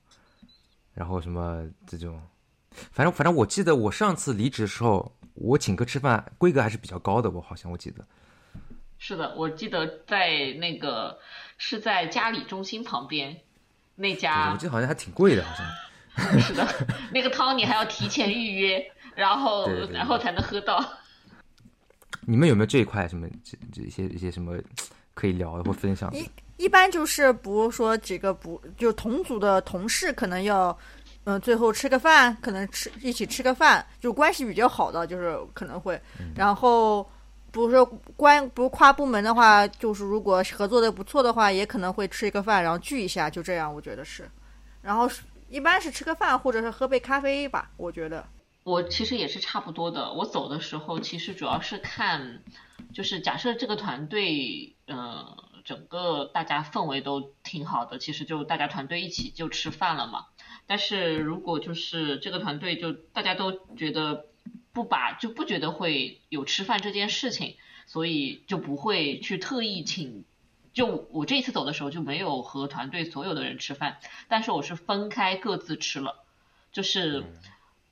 [0.92, 2.20] 然后什么这种。
[2.90, 8.04] 反正反正我记得我上次离职的时候，我请客吃饭规格还是比较高的，我好像我记得。
[8.98, 11.18] 是的，我记得在那个
[11.58, 13.36] 是在嘉里中心旁边
[13.94, 15.66] 那家，我记得好像还挺贵的，好像。
[16.40, 16.66] 是的，
[17.12, 20.78] 那个汤你还要提前预约，然后然后才能喝到。
[22.32, 24.58] 你们有没有这一块什么这这些一些什么
[25.12, 26.18] 可以聊的或分享的？
[26.18, 30.76] 一一般就是不如说几个不就同组的同事可能要。
[31.24, 35.96] 嗯，最后吃个饭，可能吃一起吃个饭，就关系比较好的，就是可能会。
[36.34, 37.00] 然后，
[37.52, 44.28] 比如说关，不跨部门的话，就是如果合作的不错的话，也可能会吃一个饭，然后聚一下，就这样，我觉得是。
[44.80, 45.08] 然后
[45.48, 48.26] 一般是吃个饭，或者是喝杯咖啡吧，我觉得。
[48.64, 50.12] 我其实也是差不多的。
[50.12, 52.42] 我走的时候，其实主要是看，
[52.92, 60.26] 就是假设这个团队，嗯，整个大家氛围都挺好的，其实就大家团队一起就吃饭了嘛。
[60.66, 64.26] 但是如果就是这个团队就大家都觉得
[64.72, 67.56] 不把就不觉得会有吃饭这件事情，
[67.86, 70.24] 所以就不会去特意请。
[70.72, 73.98] 就我这一次走的时候就没有和团队所有的人吃饭，
[74.28, 76.24] 但是我是分开各自吃了，
[76.72, 77.24] 就是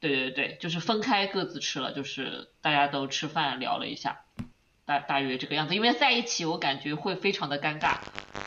[0.01, 4.21] 对对对，就是分开各自吃了，就是大家都吃饭聊了一下，
[4.85, 5.75] 大大约这个样子。
[5.75, 7.99] 因为在一起我感觉会非常的尴尬，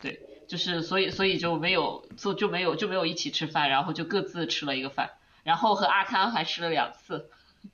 [0.02, 0.20] 对。
[0.46, 5.12] 就是所以所以就没有就就没有就没有一起吃饭，然后就各自吃了一个饭，
[5.44, 7.30] 然后和阿康还吃了两次，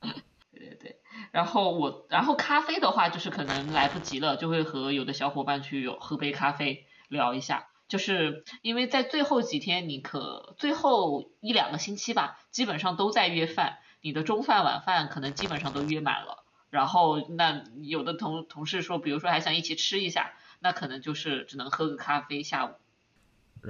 [0.54, 0.96] 对对对，
[1.32, 20.32] 然后我然后咖啡的话就是可能来不及了，就会和有的小伙伴去喝杯咖啡聊一下，就是因为在最后几天你可最后一两个星期吧，基本上都在约饭，你的中饭晚饭可能基本上都约满了，然后那有的同同事说，比如说还想一起吃一下。
[20.62, 22.74] 那可能就是只能喝个咖啡，下午。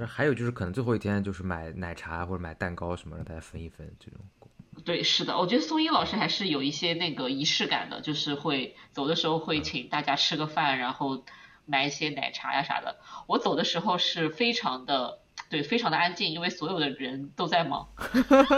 [0.05, 4.19] 还有就是可能最后一天就是买奶茶或者买蛋糕什么，让大家分一分这种。
[4.83, 11.23] 对，是的，我觉得宋英老师还是有一些那个仪式感的，就是会走的时候会请大家吃个饭，然后
[11.65, 12.97] 买一些奶茶呀啥的。
[13.27, 17.89] 我走的时候是非常的，对，非常的安静，因为所有的人都在忙。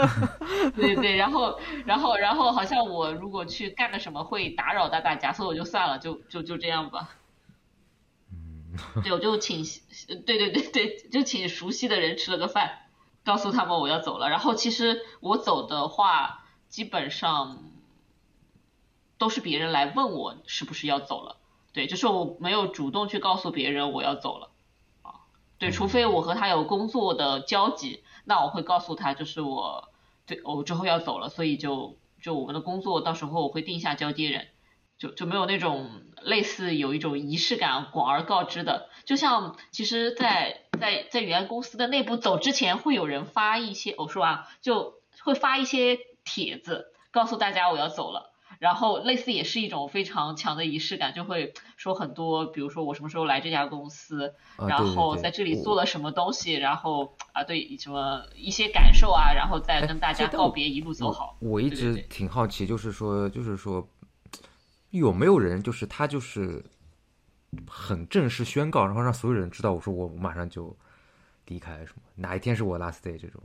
[0.76, 7.10] 对对，然后然后然后好像我如果去干个什么会打扰到大家，所以我就算了，就就就这样吧。
[8.32, 9.64] 嗯对，我就请，
[10.26, 12.80] 对对对对，就请熟悉的人吃了个饭，
[13.24, 14.28] 告诉他们我要走了。
[14.30, 17.62] 然后其实我走的话，基本上
[19.16, 21.36] 都是别人来问我是不是要走了。
[21.74, 24.50] 对，就是我没有主动去告诉别人我要走了。
[25.02, 29.90] 啊，对，除非我和他有工作的交集，那我会告诉他，就是我
[30.24, 34.48] 对我之后要走了，所以就就我们的工作到时候我会定下交接人。
[34.96, 54.34] 就就没有那种类似有一种仪式感广而告之的，就像其实，在在在原公司的内部走之前，会有人发一些，我说啊，就会发一些帖子，告诉大家我要走了，然后类似也是一种非常强的仪式感，就会说很多，比如说我什么时候来这家公司，
[54.68, 61.36] 然后在这里做了什么东西，然后啊对什么一些感受啊，然后再跟大家告别，一路走好。
[61.40, 63.88] 我一直挺好奇，就是说，就是说。
[64.90, 66.64] 有没有人就是他就是
[67.66, 70.72] 很正式宣告，然后让所有人知道，我说我马上就
[71.46, 73.42] 离开什么，哪一天是我 last day 这种，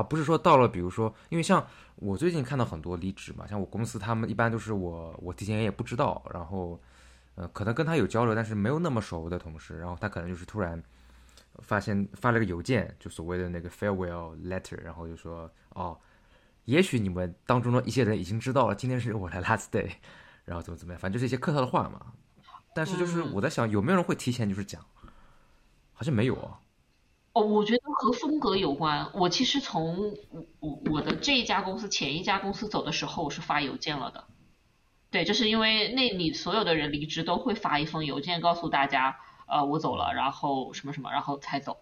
[0.00, 6.80] 而不是说到了，比如说，因为像我最近看到很多离职嘛，像我公司他们一般都是我我提前也不知道，然后
[7.34, 10.82] 呃可能跟他有交流，但是没有那么熟的同事，然后他可能就是突然
[11.58, 15.98] 发现发了个邮件，就所谓的那个 farewell letter，然后就说哦，
[16.64, 19.90] 也许你们当中的一些人已经知道了，今天是我的 last day。
[20.46, 22.12] 然后怎么怎么样，反正就是一些客套的话嘛。
[22.74, 24.84] 但是就是我在想，有没有人会提前就是讲？
[25.92, 26.42] 好像没有啊。
[26.42, 26.58] 哦，
[27.32, 29.10] 我觉得和风格有关。
[29.14, 30.14] 我其实从
[30.58, 34.24] 我我的这一家公司前一家公司走的时候，我是发邮件了的。
[35.10, 39.16] 对，就是因为那里所有的人离职都会发一封邮件告诉大家，
[39.46, 41.78] 呃，我走了，然后什么什么，然后才走。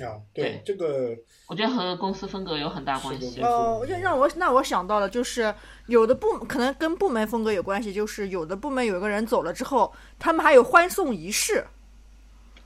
[0.00, 3.40] 啊，对这个，我觉得和公司风格有很大关系。
[3.40, 5.54] 哦，让让我那我想到了，就是
[5.86, 11.66] 有的部可能跟部门风格有关系，就是有的部门有一个人走了之后，他们还有欢送仪式。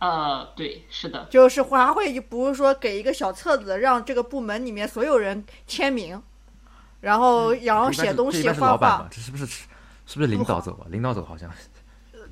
[0.03, 6.21] 呃，对，是的，就是华会不是说给一个小册子，让这个部门里面所有人签名，
[7.01, 9.07] 然后然后写东西画画。
[9.09, 10.91] 这是不是是不是领导走啊？
[10.91, 11.49] 领导走好像。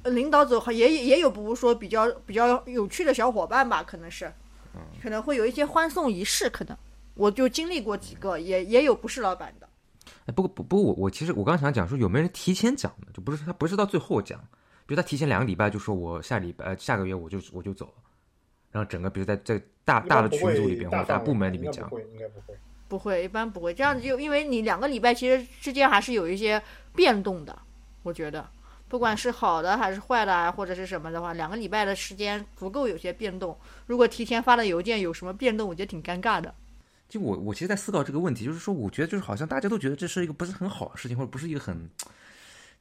[0.02, 4.32] 领导走也也有，不是说比较比较有趣的小伙伴吧，可能是，
[5.00, 6.76] 可能会有一些欢送仪式，可能
[7.14, 9.68] 我就经历过几个，也也有不是老板的。
[10.26, 14.40] 哎，不过不不过我我其实我刚想讲说有没有人提前讲的，就不是他不是到最后讲，
[14.90, 17.92] 比如他提前两个礼拜就说我下礼拜呃下个月我就我就走了，
[18.72, 26.60] 然后整个比如在在大大的群组里边或者大部门里面讲，不会应该不会，不会一般不会这样子就因为你两个礼拜其实之间还是有一些
[26.92, 27.56] 变动的，
[28.02, 28.44] 我觉得。
[28.88, 33.56] 不管是好的还是坏的啊，或者是什么的话，两个礼拜的时间足够有些变动。
[33.86, 36.52] 如果提前发的邮件有什么变动，我觉得挺尴尬的。
[37.08, 41.88] 就我，我其实，在思考这个问题，就是说，我觉得就是好像大家都觉得这是一个不是很好的事情，或者不是一个很，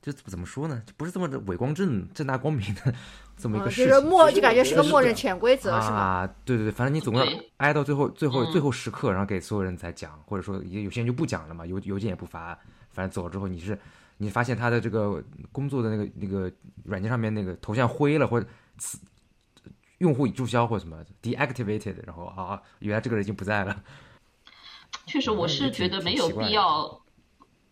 [0.01, 0.81] 就怎么说呢？
[0.85, 2.93] 就不是这么的伟光正、正大光明的
[3.37, 3.87] 这么一个事情。
[3.87, 5.95] 就是默，就感觉是个默认潜规则，是吧？
[5.95, 7.25] 啊，对对对，反正你总要
[7.57, 12.57] 挨到最后、最后、最后时刻，然后给所有人才讲，或者说有有些人就不讲了嘛，邮邮件也不发，
[12.91, 13.77] 反正走了之后你是。
[14.21, 16.51] 你发现他的这个工作的那个那个
[16.83, 18.45] 软件上面那个头像灰了，或者
[19.99, 23.81] 用户已注销或者什么 deactivated，然后啊，原来这个人已经不在了。
[25.05, 27.01] 确实，我是觉得没有必要，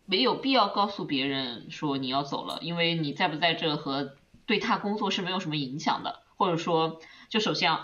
[0.08, 4.16] 没有必要告诉别人说你要走了，因为你在不在这和
[4.48, 6.24] 对他工作是没有什么影响的。
[6.38, 7.00] 或者说，
[7.30, 7.78] 就首先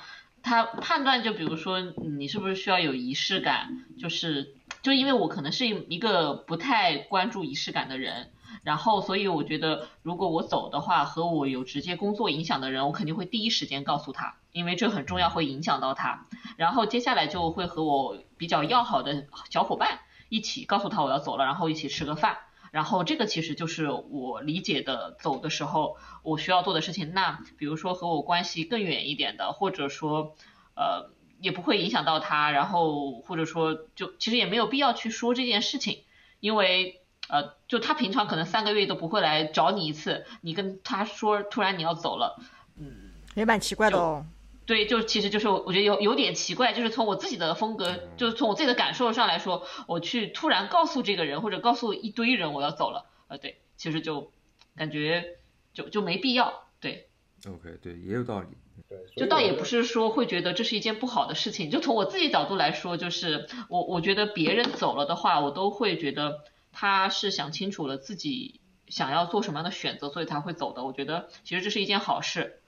[0.43, 4.53] 他判断，就比如说你是不是需要有仪式感，就是
[4.83, 8.31] 就因为我可能是一个不太关注仪式感的人。
[8.61, 16.27] 然后，所以我觉得，如果我走的话，和我有直接工作影响的人，我肯定会第一时间告诉他，因为这很重要，会影响到他。
[16.55, 19.99] 然后接下来就会和我比较要好的小伙伴
[20.33, 22.37] 一起告诉他我要走了，然后一起吃个饭。
[22.71, 27.13] 然后这个其实就是我理解的走的时候我需要做的事情。
[27.13, 30.35] 那比如说和我关系更远一点的，或者说
[30.75, 36.03] 呃也不会影响到他，然后或者说就其实也没有必要去说这件事情，
[36.39, 36.99] 因为。
[37.29, 42.37] 呃，就他平常可能三个月都不会来找你一次，你跟他说突然你要走了，
[42.77, 44.25] 嗯，也蛮奇怪的哦。
[44.65, 54.31] 对，就其实就是我觉得有有点奇怪，就是从我自己的风格，就是从我自己的感受上来说，我去突然告诉这个人或者告诉一堆人我要走了，呃，对，其实就
[54.75, 55.37] 感觉
[55.73, 57.07] 就就没必要，对。
[57.47, 58.47] OK，对，也有道理。
[58.89, 66.43] 对，就倒也不是说会觉得这是一件不好的事情，就从我自己角度来说，就是我我觉得别人走了的话，我都会觉得。
[66.75, 70.83] 他是想清楚了自己想要做什么样的选择，所以他会走的。
[70.83, 72.62] 我觉得其实这是一件好事，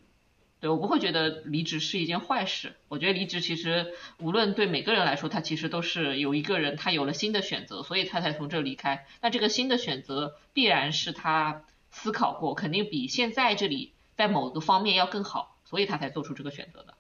[0.66, 2.74] 对我不会觉得离职是一件坏事。
[2.88, 9.05] 我觉得离职其实无论对每个人来说，他其实都是有一个人他有了新的选择，所以他才从这离开。
[9.22, 11.61] 那这个新的选择必然是他
[11.91, 16.95] 思考过，肯定比现在这里在某个方面要更好，所以他才做出这个选择的。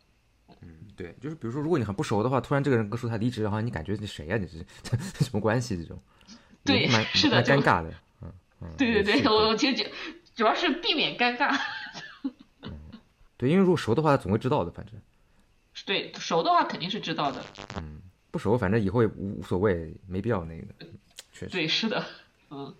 [0.61, 4.37] 嗯，对，就是比如说，如果你很不熟的话，突然这个人跟说他离职的话，你感觉你谁呀？
[4.37, 4.63] 你是
[5.25, 5.75] 什么关系？
[5.75, 5.99] 这种。
[6.63, 7.91] 对，是的，尴尬的，
[8.21, 9.89] 嗯嗯，对对对，我我其实主
[10.35, 11.59] 主要是避免尴尬。
[13.37, 14.93] 对，因为如果熟的话，他总会知道的，反正。
[15.85, 17.43] 对，熟的话肯定是知道的。
[17.77, 20.65] 嗯，不熟，反正以后也无无所谓，没必要那个。
[21.31, 21.47] 确实。
[21.47, 22.05] 对，是的，
[22.49, 22.73] 嗯。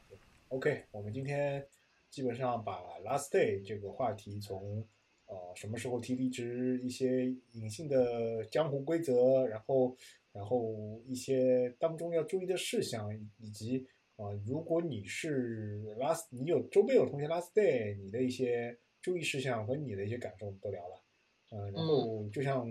[0.50, 1.66] OK，我们今天
[2.10, 4.86] 基本上把 Last Day 这个话题从
[5.26, 9.96] 呃什么时候提离职，一些隐性的江湖规则，然后。
[10.36, 13.88] 然后一些当中要注意的事项，以及
[14.18, 21.00] 啊，如果你是 last，你有周边有同学 last day，你的一些注意事项和你的一些感受都聊了，
[21.52, 22.66] 嗯，然后就像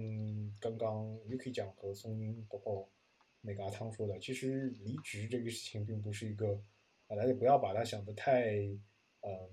[0.59, 2.89] 刚刚 Yuki 讲和松英包括
[3.41, 6.61] 那个阿汤说的，其实离职这个事情并不是一个，
[7.07, 8.57] 大家不要把它想的太，
[9.21, 9.49] 呃，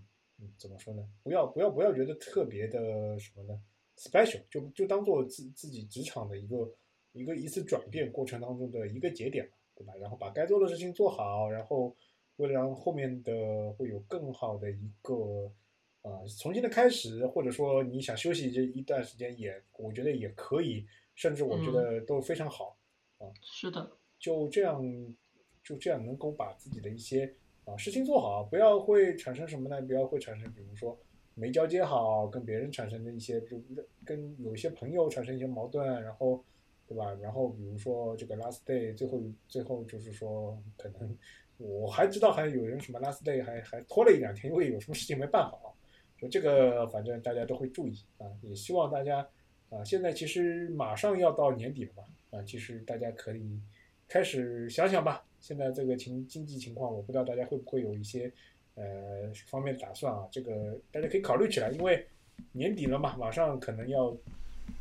[0.57, 1.07] 怎么说呢？
[1.21, 3.61] 不要不要不要觉得特别的什么呢
[3.95, 6.73] ？special，就就当做自自己职场的一个。
[7.13, 9.93] 一个一次转变过程当中的一个节点嘛，对吧？
[9.99, 11.93] 然后把该做的事情做好，然后
[12.37, 15.51] 为了让后面的会有更好的一个
[16.01, 20.85] 啊重新的开始，或者说你想休息这一段时间，也我觉得也可以，
[21.15, 22.77] 甚至我觉得都非常好
[23.17, 23.27] 啊。
[23.41, 24.83] 是的，就这样
[25.63, 27.33] 就这样能够把自己的一些
[27.65, 29.81] 啊事情做好，不要会产生什么呢？
[29.81, 30.97] 不要会产生，比如说
[31.33, 33.61] 没交接好，跟别人产生的一些，就
[34.05, 36.43] 跟有一些朋友产生一些矛盾，然后。
[36.87, 37.13] 对吧？
[37.21, 41.17] 然后比如说这个 last day，最后最后就是说，可能
[41.57, 45.73] 我还知道还有人什么 last day 还还拖了一两天，因为有什么事情没办好。
[46.21, 48.27] 就这个，反正大家都会注意啊。
[48.43, 49.27] 也希望大家
[49.71, 52.03] 啊，现在其实马上要到年底了嘛，
[52.37, 53.59] 啊，其实大家可以
[54.07, 55.23] 开始想想吧。
[55.39, 58.31] 现在这个情经济情况，我不知道大家会不会有一些
[58.75, 60.27] 呃方面的打算啊。
[60.31, 62.05] 这个大家可以考虑起来，因为
[62.51, 64.15] 年底了嘛，马上可能要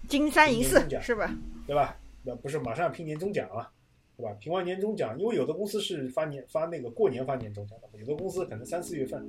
[0.06, 1.34] 金三银四是吧？
[1.66, 1.98] 对吧？
[2.22, 3.72] 那不是马上要拼年终奖了，
[4.18, 4.36] 对吧？
[4.38, 9.26] 评完年终奖，因为有的公司是发年发那个过年发年终奖的，有的公司可能三四月份，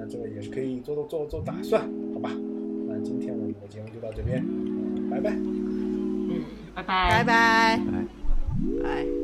[0.00, 1.82] 那这个也是可以做做做做打算，
[2.14, 2.30] 好吧？
[2.88, 4.42] 那今天我们的节目就到这边，
[5.10, 5.30] 拜拜。
[5.30, 6.42] 嗯，
[6.74, 9.19] 拜拜拜拜拜拜。